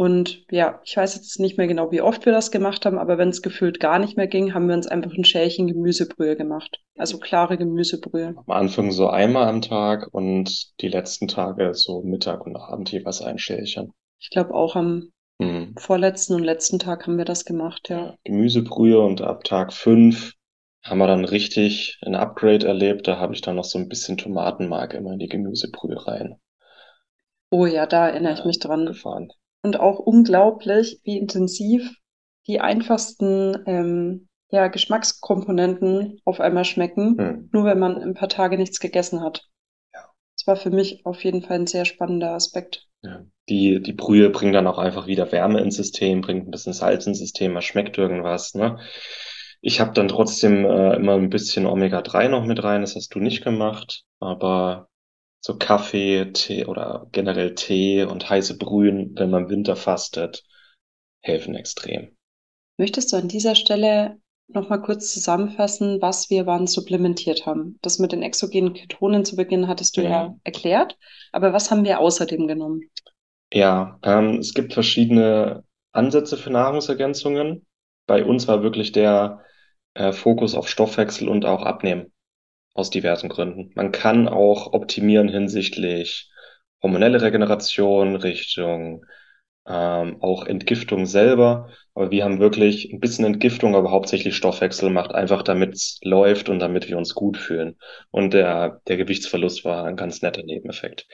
Und 0.00 0.44
ja, 0.50 0.80
ich 0.84 0.96
weiß 0.96 1.16
jetzt 1.16 1.40
nicht 1.40 1.58
mehr 1.58 1.66
genau, 1.66 1.90
wie 1.90 2.00
oft 2.00 2.24
wir 2.24 2.32
das 2.32 2.52
gemacht 2.52 2.86
haben, 2.86 2.98
aber 2.98 3.18
wenn 3.18 3.30
es 3.30 3.42
gefühlt 3.42 3.80
gar 3.80 3.98
nicht 3.98 4.16
mehr 4.16 4.28
ging, 4.28 4.54
haben 4.54 4.68
wir 4.68 4.76
uns 4.76 4.86
einfach 4.86 5.12
ein 5.12 5.24
Schälchen 5.24 5.66
Gemüsebrühe 5.66 6.36
gemacht. 6.36 6.80
Also 6.96 7.18
klare 7.18 7.58
Gemüsebrühe. 7.58 8.34
Am 8.36 8.50
Anfang 8.54 8.92
so 8.92 9.08
einmal 9.08 9.48
am 9.48 9.60
Tag 9.60 10.08
und 10.12 10.80
die 10.80 10.88
letzten 10.88 11.26
Tage 11.26 11.74
so 11.74 12.02
Mittag 12.02 12.46
und 12.46 12.56
Abend 12.56 12.90
jeweils 12.92 13.22
ein 13.22 13.38
Schälchen. 13.38 13.92
Ich 14.18 14.30
glaube 14.30 14.54
auch 14.54 14.76
am 14.76 15.10
mhm. 15.38 15.74
vorletzten 15.76 16.34
und 16.34 16.44
letzten 16.44 16.78
Tag 16.78 17.06
haben 17.06 17.18
wir 17.18 17.24
das 17.24 17.44
gemacht, 17.44 17.88
ja. 17.88 18.14
Gemüsebrühe 18.24 19.00
und 19.00 19.20
ab 19.20 19.44
Tag 19.44 19.72
fünf 19.72 20.34
haben 20.84 20.98
wir 20.98 21.06
dann 21.06 21.24
richtig 21.24 21.98
ein 22.04 22.14
Upgrade 22.14 22.66
erlebt. 22.66 23.06
Da 23.06 23.18
habe 23.18 23.34
ich 23.34 23.40
dann 23.40 23.56
noch 23.56 23.64
so 23.64 23.78
ein 23.78 23.88
bisschen 23.88 24.16
Tomatenmark 24.16 24.94
immer 24.94 25.12
in 25.12 25.18
die 25.18 25.28
Gemüsebrühe 25.28 26.06
rein. 26.06 26.40
Oh 27.50 27.66
ja, 27.66 27.86
da 27.86 28.08
erinnere 28.08 28.32
ja, 28.32 28.38
ich 28.38 28.44
mich 28.44 28.58
dran. 28.58 28.86
Gefahren 28.86 29.30
und 29.62 29.80
auch 29.80 29.98
unglaublich, 29.98 31.00
wie 31.04 31.18
intensiv 31.18 31.94
die 32.46 32.60
einfachsten 32.60 33.62
ähm, 33.66 34.28
ja, 34.50 34.68
Geschmackskomponenten 34.68 36.20
auf 36.24 36.40
einmal 36.40 36.64
schmecken, 36.64 37.16
mhm. 37.16 37.48
nur 37.52 37.64
wenn 37.64 37.78
man 37.78 38.00
ein 38.00 38.14
paar 38.14 38.28
Tage 38.30 38.56
nichts 38.56 38.80
gegessen 38.80 39.20
hat. 39.20 39.46
Ja. 39.92 40.10
Das 40.36 40.46
war 40.46 40.56
für 40.56 40.70
mich 40.70 41.04
auf 41.04 41.22
jeden 41.22 41.42
Fall 41.42 41.58
ein 41.58 41.66
sehr 41.66 41.84
spannender 41.84 42.32
Aspekt. 42.32 42.86
Ja. 43.02 43.24
Die, 43.48 43.80
die 43.80 43.92
Brühe 43.92 44.30
bringt 44.30 44.54
dann 44.54 44.66
auch 44.66 44.78
einfach 44.78 45.06
wieder 45.06 45.32
Wärme 45.32 45.60
ins 45.60 45.76
System, 45.76 46.20
bringt 46.20 46.46
ein 46.46 46.50
bisschen 46.50 46.72
Salz 46.72 47.06
ins 47.06 47.18
System, 47.18 47.52
man 47.52 47.62
schmeckt 47.62 47.96
irgendwas. 47.98 48.54
Ne? 48.54 48.78
Ich 49.60 49.80
habe 49.80 49.92
dann 49.92 50.08
trotzdem 50.08 50.64
äh, 50.64 50.94
immer 50.94 51.14
ein 51.14 51.30
bisschen 51.30 51.66
Omega-3 51.66 52.28
noch 52.28 52.44
mit 52.44 52.62
rein, 52.62 52.82
das 52.82 52.94
hast 52.94 53.14
du 53.14 53.20
nicht 53.20 53.42
gemacht, 53.42 54.04
aber 54.20 54.88
so 55.40 55.56
Kaffee, 55.56 56.32
Tee 56.32 56.66
oder 56.66 57.06
generell 57.12 57.54
Tee 57.54 58.04
und 58.04 58.28
heiße 58.28 58.58
Brühen, 58.58 59.12
wenn 59.16 59.30
man 59.30 59.48
Winter 59.48 59.76
fastet, 59.76 60.44
helfen 61.20 61.54
extrem. 61.54 62.16
Möchtest 62.76 63.12
du 63.12 63.16
an 63.16 63.28
dieser 63.28 63.54
Stelle 63.54 64.20
nochmal 64.48 64.80
kurz 64.80 65.12
zusammenfassen, 65.12 66.00
was 66.00 66.30
wir 66.30 66.46
wann 66.46 66.66
supplementiert 66.66 67.46
haben? 67.46 67.78
Das 67.82 67.98
mit 67.98 68.12
den 68.12 68.22
exogenen 68.22 68.74
Ketonen 68.74 69.24
zu 69.24 69.36
Beginn 69.36 69.68
hattest 69.68 69.96
du 69.96 70.02
ja, 70.02 70.10
ja 70.10 70.34
erklärt, 70.44 70.96
aber 71.32 71.52
was 71.52 71.70
haben 71.70 71.84
wir 71.84 72.00
außerdem 72.00 72.46
genommen? 72.46 72.82
Ja, 73.52 73.98
ähm, 74.02 74.38
es 74.38 74.52
gibt 74.54 74.74
verschiedene 74.74 75.64
Ansätze 75.92 76.36
für 76.36 76.50
Nahrungsergänzungen. 76.50 77.66
Bei 78.06 78.24
uns 78.24 78.46
war 78.48 78.62
wirklich 78.62 78.92
der 78.92 79.42
äh, 79.94 80.12
Fokus 80.12 80.54
auf 80.54 80.68
Stoffwechsel 80.68 81.28
und 81.28 81.44
auch 81.44 81.62
Abnehmen 81.62 82.12
aus 82.74 82.90
diversen 82.90 83.28
Gründen. 83.28 83.72
Man 83.74 83.92
kann 83.92 84.28
auch 84.28 84.72
optimieren 84.72 85.28
hinsichtlich 85.28 86.30
hormonelle 86.82 87.22
Regeneration, 87.22 88.16
Richtung 88.16 89.04
ähm, 89.66 90.18
auch 90.22 90.46
Entgiftung 90.46 91.06
selber. 91.06 91.70
Aber 91.94 92.10
wir 92.10 92.24
haben 92.24 92.40
wirklich 92.40 92.92
ein 92.92 93.00
bisschen 93.00 93.24
Entgiftung, 93.24 93.76
aber 93.76 93.90
hauptsächlich 93.90 94.36
Stoffwechsel 94.36 94.90
macht, 94.90 95.12
einfach 95.14 95.42
damit 95.42 95.74
es 95.74 95.98
läuft 96.02 96.48
und 96.48 96.60
damit 96.60 96.88
wir 96.88 96.98
uns 96.98 97.14
gut 97.14 97.36
fühlen. 97.38 97.76
Und 98.10 98.34
der, 98.34 98.80
der 98.88 98.96
Gewichtsverlust 98.98 99.64
war 99.64 99.84
ein 99.84 99.96
ganz 99.96 100.22
netter 100.22 100.42
Nebeneffekt. 100.44 101.06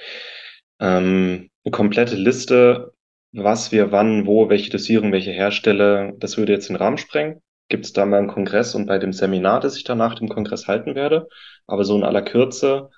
Ähm, 0.80 1.50
eine 1.64 1.70
komplette 1.72 2.16
Liste, 2.16 2.92
was 3.32 3.72
wir 3.72 3.92
wann, 3.92 4.26
wo, 4.26 4.48
welche 4.48 4.70
Dosierung, 4.70 5.12
welche 5.12 5.32
Hersteller, 5.32 6.12
das 6.12 6.36
würde 6.36 6.52
jetzt 6.52 6.68
den 6.68 6.76
Rahmen 6.76 6.98
sprengen 6.98 7.42
gibt 7.68 7.86
es 7.86 7.92
da 7.92 8.04
mal 8.06 8.18
einen 8.18 8.28
Kongress 8.28 8.74
und 8.74 8.86
bei 8.86 8.98
dem 8.98 9.12
Seminar, 9.12 9.60
das 9.60 9.76
ich 9.76 9.84
danach 9.84 10.14
dem 10.14 10.28
Kongress 10.28 10.68
halten 10.68 10.94
werde. 10.94 11.28
Aber 11.66 11.84
so 11.84 11.96
in 11.96 12.04
aller 12.04 12.22
Kürze, 12.22 12.90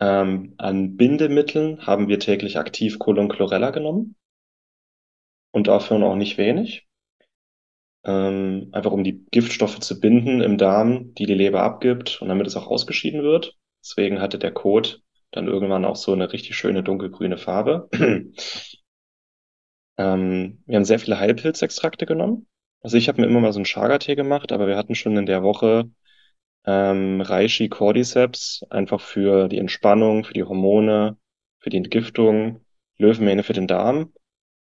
ähm, 0.00 0.54
an 0.58 0.96
Bindemitteln 0.96 1.86
haben 1.86 2.08
wir 2.08 2.18
täglich 2.18 2.58
aktiv 2.58 2.98
Chlorella 2.98 3.70
genommen. 3.70 4.16
Und 5.52 5.66
dafür 5.68 6.02
auch 6.02 6.16
nicht 6.16 6.38
wenig. 6.38 6.86
Ähm, 8.04 8.70
einfach 8.72 8.92
um 8.92 9.04
die 9.04 9.26
Giftstoffe 9.30 9.80
zu 9.80 10.00
binden 10.00 10.40
im 10.40 10.58
Darm, 10.58 11.14
die 11.14 11.26
die 11.26 11.34
Leber 11.34 11.62
abgibt 11.62 12.22
und 12.22 12.28
damit 12.28 12.46
es 12.46 12.56
auch 12.56 12.66
ausgeschieden 12.66 13.22
wird. 13.22 13.58
Deswegen 13.82 14.20
hatte 14.20 14.38
der 14.38 14.52
Kot 14.52 15.02
dann 15.32 15.46
irgendwann 15.46 15.84
auch 15.84 15.96
so 15.96 16.12
eine 16.12 16.32
richtig 16.32 16.56
schöne 16.56 16.82
dunkelgrüne 16.82 17.38
Farbe. 17.38 17.88
ähm, 19.98 20.62
wir 20.66 20.76
haben 20.76 20.84
sehr 20.84 20.98
viele 20.98 21.18
Heilpilzextrakte 21.18 22.06
genommen. 22.06 22.46
Also 22.82 22.96
ich 22.96 23.08
habe 23.08 23.20
mir 23.20 23.26
immer 23.26 23.40
mal 23.40 23.52
so 23.52 23.58
einen 23.58 23.66
Chaga-Tee 23.66 24.16
gemacht, 24.16 24.52
aber 24.52 24.66
wir 24.66 24.76
hatten 24.76 24.94
schon 24.94 25.16
in 25.16 25.26
der 25.26 25.42
Woche 25.42 25.90
ähm, 26.66 27.20
Reishi 27.20 27.68
Cordyceps, 27.68 28.64
einfach 28.70 29.00
für 29.00 29.48
die 29.48 29.58
Entspannung, 29.58 30.24
für 30.24 30.34
die 30.34 30.44
Hormone, 30.44 31.16
für 31.58 31.70
die 31.70 31.76
Entgiftung, 31.76 32.64
Löwenmähne 32.98 33.42
für 33.42 33.52
den 33.52 33.66
Darm 33.66 34.12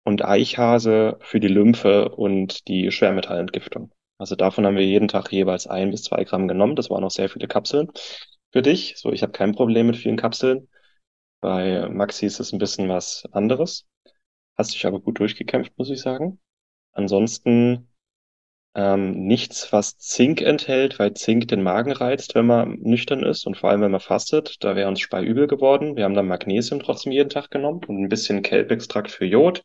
und 0.04 0.24
Eichhase 0.24 1.18
für 1.20 1.40
die 1.40 1.48
Lymphe 1.48 2.08
und 2.10 2.68
die 2.68 2.90
Schwermetallentgiftung. 2.90 3.92
Also 4.18 4.34
davon 4.36 4.66
haben 4.66 4.76
wir 4.76 4.84
jeden 4.84 5.08
Tag 5.08 5.32
jeweils 5.32 5.66
ein 5.66 5.90
bis 5.90 6.02
zwei 6.04 6.24
Gramm 6.24 6.48
genommen. 6.48 6.76
Das 6.76 6.90
waren 6.90 7.04
auch 7.04 7.10
sehr 7.10 7.28
viele 7.28 7.46
Kapseln 7.46 7.90
für 8.58 8.62
dich. 8.62 8.94
So, 8.96 9.12
ich 9.12 9.22
habe 9.22 9.30
kein 9.30 9.52
Problem 9.52 9.86
mit 9.86 9.96
vielen 9.96 10.16
Kapseln. 10.16 10.66
Bei 11.40 11.88
Maxi 11.88 12.26
ist 12.26 12.40
es 12.40 12.52
ein 12.52 12.58
bisschen 12.58 12.88
was 12.88 13.24
anderes. 13.30 13.86
Hast 14.56 14.74
dich 14.74 14.84
aber 14.84 14.98
gut 14.98 15.20
durchgekämpft, 15.20 15.78
muss 15.78 15.90
ich 15.90 16.00
sagen. 16.00 16.40
Ansonsten 16.90 17.88
ähm, 18.74 19.12
nichts, 19.12 19.72
was 19.72 19.96
Zink 19.98 20.40
enthält, 20.40 20.98
weil 20.98 21.14
Zink 21.14 21.46
den 21.46 21.62
Magen 21.62 21.92
reizt, 21.92 22.34
wenn 22.34 22.46
man 22.46 22.80
nüchtern 22.80 23.22
ist 23.22 23.46
und 23.46 23.56
vor 23.56 23.70
allem, 23.70 23.80
wenn 23.80 23.92
man 23.92 24.00
fastet. 24.00 24.56
Da 24.64 24.74
wäre 24.74 24.88
uns 24.88 24.98
speiübel 24.98 25.46
geworden. 25.46 25.94
Wir 25.94 26.02
haben 26.02 26.14
dann 26.14 26.26
Magnesium 26.26 26.80
trotzdem 26.80 27.12
jeden 27.12 27.30
Tag 27.30 27.52
genommen 27.52 27.82
und 27.86 28.02
ein 28.02 28.08
bisschen 28.08 28.42
Kelbextrakt 28.42 29.12
für 29.12 29.24
Jod. 29.24 29.62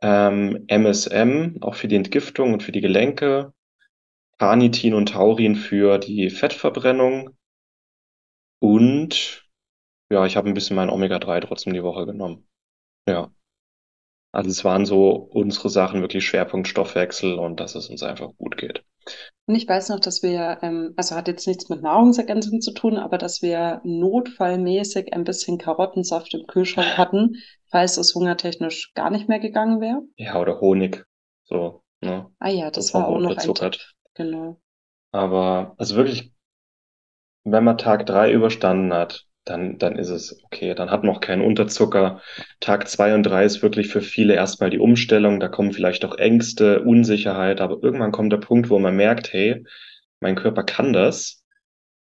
Ähm, 0.00 0.64
MSM, 0.66 1.58
auch 1.60 1.76
für 1.76 1.86
die 1.86 1.94
Entgiftung 1.94 2.52
und 2.52 2.64
für 2.64 2.72
die 2.72 2.80
Gelenke. 2.80 3.52
Carnitin 4.40 4.94
und 4.94 5.10
Taurin 5.10 5.54
für 5.54 5.98
die 5.98 6.30
Fettverbrennung. 6.30 7.36
Und 8.62 9.44
ja, 10.12 10.24
ich 10.24 10.36
habe 10.36 10.48
ein 10.48 10.54
bisschen 10.54 10.76
mein 10.76 10.88
Omega-3 10.88 11.40
trotzdem 11.40 11.72
die 11.72 11.82
Woche 11.82 12.06
genommen. 12.06 12.46
Ja. 13.08 13.32
Also 14.30 14.50
es 14.50 14.64
waren 14.64 14.86
so 14.86 15.10
unsere 15.10 15.68
Sachen 15.68 16.00
wirklich 16.00 16.24
Schwerpunkt 16.24 16.68
Stoffwechsel 16.68 17.40
und 17.40 17.58
dass 17.58 17.74
es 17.74 17.90
uns 17.90 18.04
einfach 18.04 18.30
gut 18.38 18.56
geht. 18.56 18.84
Und 19.46 19.56
ich 19.56 19.68
weiß 19.68 19.88
noch, 19.88 19.98
dass 19.98 20.22
wir, 20.22 20.60
ähm, 20.62 20.94
also 20.96 21.16
hat 21.16 21.26
jetzt 21.26 21.48
nichts 21.48 21.70
mit 21.70 21.82
Nahrungsergänzung 21.82 22.60
zu 22.60 22.72
tun, 22.72 22.98
aber 22.98 23.18
dass 23.18 23.42
wir 23.42 23.80
notfallmäßig 23.82 25.12
ein 25.12 25.24
bisschen 25.24 25.58
Karottensaft 25.58 26.32
im 26.32 26.46
Kühlschrank 26.46 26.86
hatten, 26.96 27.38
falls 27.68 27.96
es 27.96 28.14
hungertechnisch 28.14 28.92
gar 28.94 29.10
nicht 29.10 29.28
mehr 29.28 29.40
gegangen 29.40 29.80
wäre. 29.80 30.02
Ja, 30.16 30.40
oder 30.40 30.60
Honig. 30.60 31.04
So, 31.42 31.82
ne? 32.00 32.30
Ah 32.38 32.48
ja, 32.48 32.70
das, 32.70 32.94
war 32.94 33.08
auch 33.08 33.18
noch 33.18 33.36
ein 33.36 33.54
Tipp. 33.54 33.76
Genau. 34.14 34.60
Aber 35.10 35.74
also 35.78 35.96
wirklich, 35.96 36.31
wenn 37.44 37.64
man 37.64 37.78
Tag 37.78 38.06
drei 38.06 38.32
überstanden 38.32 38.92
hat, 38.92 39.26
dann, 39.44 39.78
dann 39.78 39.98
ist 39.98 40.10
es 40.10 40.42
okay. 40.44 40.74
Dann 40.74 40.90
hat 40.90 41.02
man 41.02 41.14
auch 41.16 41.20
keinen 41.20 41.42
Unterzucker. 41.42 42.20
Tag 42.60 42.88
zwei 42.88 43.14
und 43.14 43.24
drei 43.24 43.44
ist 43.44 43.62
wirklich 43.62 43.88
für 43.88 44.00
viele 44.00 44.34
erstmal 44.34 44.70
die 44.70 44.78
Umstellung. 44.78 45.40
Da 45.40 45.48
kommen 45.48 45.72
vielleicht 45.72 46.04
auch 46.04 46.16
Ängste, 46.16 46.82
Unsicherheit, 46.82 47.60
aber 47.60 47.78
irgendwann 47.82 48.12
kommt 48.12 48.32
der 48.32 48.38
Punkt, 48.38 48.70
wo 48.70 48.78
man 48.78 48.94
merkt, 48.96 49.32
hey, 49.32 49.64
mein 50.20 50.36
Körper 50.36 50.62
kann 50.62 50.92
das. 50.92 51.42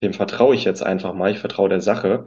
Dem 0.02 0.12
vertraue 0.12 0.54
ich 0.54 0.64
jetzt 0.64 0.82
einfach 0.82 1.14
mal. 1.14 1.30
Ich 1.30 1.38
vertraue 1.38 1.70
der 1.70 1.80
Sache. 1.80 2.26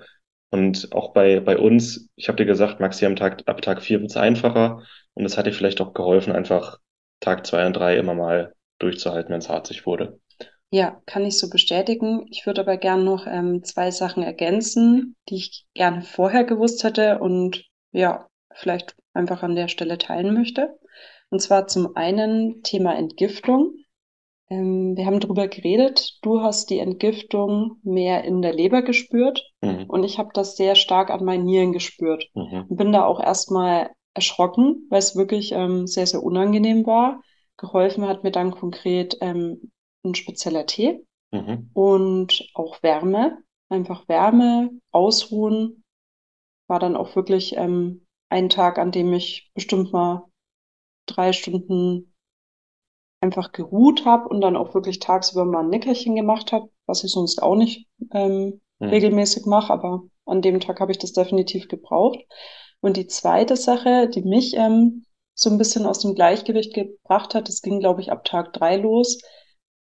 Und 0.50 0.94
auch 0.94 1.14
bei, 1.14 1.40
bei 1.42 1.58
uns, 1.58 2.10
ich 2.16 2.28
habe 2.30 2.38
dir 2.38 2.46
gesagt, 2.46 2.80
Maxi, 2.80 3.06
am 3.06 3.16
Tag, 3.16 3.44
ab 3.46 3.62
Tag 3.62 3.82
vier 3.82 4.02
wird's 4.02 4.18
einfacher. 4.18 4.82
Und 5.14 5.26
es 5.26 5.38
hat 5.38 5.46
dir 5.46 5.54
vielleicht 5.54 5.82
auch 5.82 5.94
geholfen, 5.94 6.34
einfach 6.34 6.80
Tag 7.20 7.46
zwei 7.46 7.66
und 7.68 7.74
drei 7.74 7.98
immer 7.98 8.16
mal 8.16 8.54
durchzuhalten, 8.80 9.32
wenn 9.32 9.40
es 9.40 9.50
harzig 9.50 9.86
wurde. 9.86 10.20
Ja, 10.69 11.01
kann 11.06 11.25
ich 11.25 11.39
so 11.39 11.49
bestätigen. 11.49 12.25
Ich 12.30 12.45
würde 12.45 12.62
aber 12.62 12.77
gern 12.77 13.06
noch 13.06 13.25
ähm, 13.25 13.63
zwei 13.63 13.89
Sachen 13.91 14.23
ergänzen, 14.23 15.15
die 15.30 15.36
ich 15.36 15.65
gerne 15.73 16.01
vorher 16.01 16.43
gewusst 16.43 16.84
hätte 16.84 17.19
und 17.19 17.63
ja, 17.91 18.27
vielleicht 18.53 18.95
einfach 19.13 19.43
an 19.43 19.56
der 19.56 19.69
Stelle 19.69 19.97
teilen 19.97 20.34
möchte. 20.34 20.77
Und 21.30 21.41
zwar 21.41 21.67
zum 21.67 21.95
einen 21.95 22.63
Thema 22.63 22.95
Entgiftung. 22.95 23.75
Ähm, 24.49 24.95
wir 24.97 25.06
haben 25.06 25.21
darüber 25.21 25.47
geredet. 25.47 26.19
Du 26.21 26.41
hast 26.41 26.69
die 26.69 26.80
Entgiftung 26.80 27.80
mehr 27.84 28.25
in 28.25 28.41
der 28.41 28.53
Leber 28.53 28.82
gespürt 28.82 29.43
mhm. 29.62 29.86
und 29.88 30.03
ich 30.03 30.19
habe 30.19 30.30
das 30.34 30.58
sehr 30.58 30.75
stark 30.75 31.10
an 31.10 31.23
meinen 31.23 31.45
Nieren 31.45 31.71
gespürt 31.71 32.30
mhm. 32.34 32.65
und 32.67 32.75
bin 32.77 32.91
da 32.91 33.06
auch 33.06 33.21
erstmal 33.21 33.91
erschrocken, 34.13 34.88
weil 34.89 34.99
es 34.99 35.15
wirklich 35.15 35.51
ähm, 35.53 35.88
sehr, 35.88 36.08
sehr 36.08 36.23
unangenehm 36.23 36.86
war. 36.86 37.21
Geholfen 37.58 38.08
hat 38.08 38.23
mir 38.23 38.32
dann 38.32 38.51
konkret 38.51 39.17
ähm, 39.21 39.71
ein 40.08 40.15
spezieller 40.15 40.65
Tee, 40.65 41.06
mhm. 41.32 41.70
und 41.74 42.50
auch 42.54 42.82
Wärme. 42.84 43.38
Einfach 43.70 44.08
Wärme, 44.08 44.72
ausruhen. 44.91 45.84
War 46.67 46.80
dann 46.80 46.96
auch 46.96 47.15
wirklich 47.15 47.56
ähm, 47.58 48.06
ein 48.30 48.50
Tag, 48.50 48.78
an 48.78 48.91
dem 48.91 49.13
ich 49.13 49.52
bestimmt 49.54 49.91
mal 49.91 50.26
drei 51.06 51.34
Stunden 51.34 52.13
einfach 53.22 53.52
geruht 53.52 54.06
habe 54.06 54.30
und 54.30 54.41
dann 54.41 54.56
auch 54.56 54.74
wirklich 54.74 55.00
tagsüber 55.00 55.46
mal 55.46 55.63
ein 55.63 55.70
Nickerchen 55.70 56.15
gemacht 56.15 56.52
habe, 56.52 56.70
was 56.86 57.04
ich 57.04 57.12
sonst 57.12 57.41
auch 57.41 57.56
nicht 57.56 57.88
ähm, 58.12 58.62
mhm. 58.80 58.88
regelmäßig 58.88 59.46
mache, 59.46 59.74
aber 59.74 60.04
an 60.26 60.41
dem 60.41 60.60
Tag 60.60 60.80
habe 60.80 60.91
ich 60.91 60.98
das 60.98 61.13
definitiv 61.13 61.67
gebraucht. 61.67 62.20
Und 62.80 62.96
die 62.96 63.08
zweite 63.08 63.56
Sache, 63.56 64.08
die 64.10 64.22
mich 64.22 64.54
ähm, 64.56 65.06
so 65.34 65.50
ein 65.50 65.58
bisschen 65.58 65.86
aus 65.86 66.00
dem 66.00 66.15
Gleichgewicht 66.15 66.74
gebracht 66.74 67.34
hat, 67.34 67.48
das 67.48 67.62
ging, 67.62 67.80
glaube 67.80 68.02
ich, 68.02 68.12
ab 68.12 68.24
Tag 68.24 68.54
drei 68.54 68.76
los. 68.76 69.20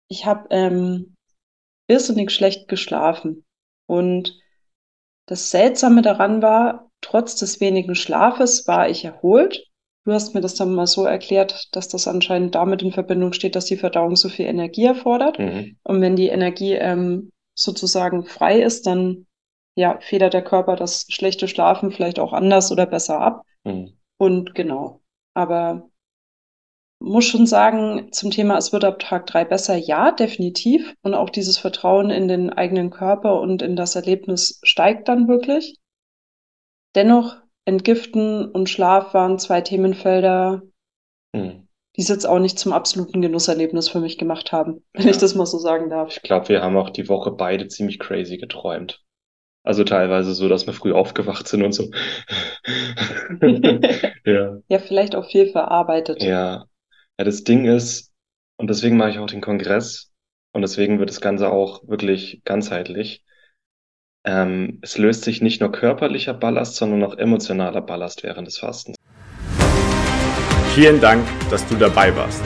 Ich 0.09 0.25
habe 0.25 0.47
ähm, 0.51 1.15
irrsinnig 1.87 2.31
schlecht 2.31 2.67
geschlafen. 2.67 3.45
Und 3.87 4.39
das 5.25 5.51
Seltsame 5.51 6.01
daran 6.01 6.41
war, 6.41 6.89
trotz 7.01 7.35
des 7.35 7.59
wenigen 7.59 7.95
Schlafes 7.95 8.67
war 8.67 8.89
ich 8.89 9.05
erholt. 9.05 9.65
Du 10.05 10.13
hast 10.13 10.33
mir 10.33 10.41
das 10.41 10.55
dann 10.55 10.73
mal 10.73 10.87
so 10.87 11.03
erklärt, 11.03 11.67
dass 11.73 11.89
das 11.89 12.07
anscheinend 12.07 12.55
damit 12.55 12.81
in 12.81 12.93
Verbindung 12.93 13.33
steht, 13.33 13.55
dass 13.55 13.65
die 13.65 13.75
Verdauung 13.75 14.15
so 14.15 14.29
viel 14.29 14.45
Energie 14.45 14.85
erfordert. 14.85 15.37
Mhm. 15.37 15.77
Und 15.83 16.01
wenn 16.01 16.15
die 16.15 16.29
Energie 16.29 16.73
ähm, 16.73 17.31
sozusagen 17.53 18.23
frei 18.23 18.61
ist, 18.61 18.87
dann 18.87 19.27
ja, 19.75 19.99
federt 19.99 20.33
der 20.33 20.43
Körper 20.43 20.75
das 20.75 21.05
schlechte 21.09 21.47
Schlafen 21.47 21.91
vielleicht 21.91 22.19
auch 22.19 22.33
anders 22.33 22.71
oder 22.71 22.85
besser 22.85 23.19
ab. 23.19 23.43
Mhm. 23.65 23.97
Und 24.17 24.55
genau. 24.55 25.01
Aber 25.33 25.89
muss 26.99 27.25
schon 27.25 27.45
sagen, 27.45 28.09
zum 28.11 28.31
Thema, 28.31 28.57
es 28.57 28.73
wird 28.73 28.83
ab 28.83 28.99
Tag 28.99 29.27
drei 29.27 29.45
besser, 29.45 29.75
ja, 29.75 30.11
definitiv. 30.11 30.95
Und 31.01 31.13
auch 31.13 31.29
dieses 31.29 31.57
Vertrauen 31.57 32.09
in 32.09 32.27
den 32.27 32.51
eigenen 32.51 32.89
Körper 32.89 33.39
und 33.39 33.61
in 33.61 33.75
das 33.75 33.95
Erlebnis 33.95 34.59
steigt 34.63 35.07
dann 35.07 35.27
wirklich. 35.27 35.77
Dennoch, 36.95 37.37
Entgiften 37.65 38.49
und 38.49 38.69
Schlaf 38.69 39.13
waren 39.13 39.39
zwei 39.39 39.61
Themenfelder, 39.61 40.63
mhm. 41.33 41.67
die 41.95 42.01
es 42.01 42.07
jetzt 42.07 42.25
auch 42.25 42.39
nicht 42.39 42.57
zum 42.57 42.73
absoluten 42.73 43.21
Genusserlebnis 43.21 43.89
für 43.89 43.99
mich 43.99 44.17
gemacht 44.17 44.51
haben, 44.51 44.83
wenn 44.93 45.05
ja. 45.05 45.11
ich 45.11 45.17
das 45.17 45.35
mal 45.35 45.45
so 45.45 45.59
sagen 45.59 45.89
darf. 45.89 46.15
Ich 46.15 46.21
glaube, 46.23 46.49
wir 46.49 46.61
haben 46.61 46.77
auch 46.77 46.89
die 46.89 47.09
Woche 47.09 47.31
beide 47.31 47.67
ziemlich 47.67 47.99
crazy 47.99 48.37
geträumt. 48.37 49.03
Also 49.63 49.83
teilweise 49.83 50.33
so, 50.33 50.47
dass 50.47 50.65
wir 50.65 50.73
früh 50.73 50.93
aufgewacht 50.93 51.45
sind 51.47 51.61
und 51.61 51.73
so. 51.73 51.91
ja. 54.25 54.57
ja, 54.67 54.79
vielleicht 54.79 55.13
auch 55.15 55.29
viel 55.29 55.51
verarbeitet. 55.51 56.23
Ja. 56.23 56.67
Ja, 57.19 57.25
das 57.25 57.43
Ding 57.43 57.65
ist, 57.65 58.13
und 58.57 58.69
deswegen 58.69 58.95
mache 58.97 59.09
ich 59.09 59.17
auch 59.17 59.25
den 59.25 59.41
Kongress 59.41 60.11
und 60.53 60.61
deswegen 60.61 60.99
wird 60.99 61.09
das 61.09 61.19
Ganze 61.19 61.49
auch 61.49 61.81
wirklich 61.87 62.43
ganzheitlich. 62.43 63.23
Ähm, 64.23 64.77
es 64.83 64.99
löst 64.99 65.23
sich 65.23 65.41
nicht 65.41 65.59
nur 65.59 65.71
körperlicher 65.71 66.35
Ballast, 66.35 66.75
sondern 66.75 67.03
auch 67.03 67.17
emotionaler 67.17 67.81
Ballast 67.81 68.21
während 68.23 68.47
des 68.47 68.59
Fastens. 68.59 68.95
Vielen 70.75 71.01
Dank, 71.01 71.25
dass 71.49 71.67
du 71.67 71.73
dabei 71.75 72.15
warst. 72.15 72.43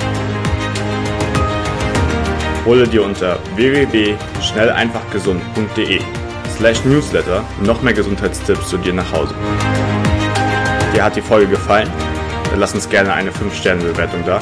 Hole 2.65 2.88
dir 2.88 3.03
unter 3.03 3.39
www.schnelleinfachgesund.de 3.55 5.99
slash 6.55 6.86
newsletter 6.86 7.43
noch 7.62 7.81
mehr 7.81 7.93
Gesundheitstipps 7.93 8.69
zu 8.69 8.77
dir 8.77 8.93
nach 8.93 9.12
Hause. 9.12 9.36
Dir 10.93 11.03
hat 11.03 11.17
die 11.17 11.21
Folge 11.21 11.47
gefallen? 11.47 11.91
Dann 12.51 12.60
lass 12.60 12.73
uns 12.73 12.88
gerne 12.88 13.13
eine 13.13 13.31
5-Sterne-Bewertung 13.31 14.23
da, 14.25 14.41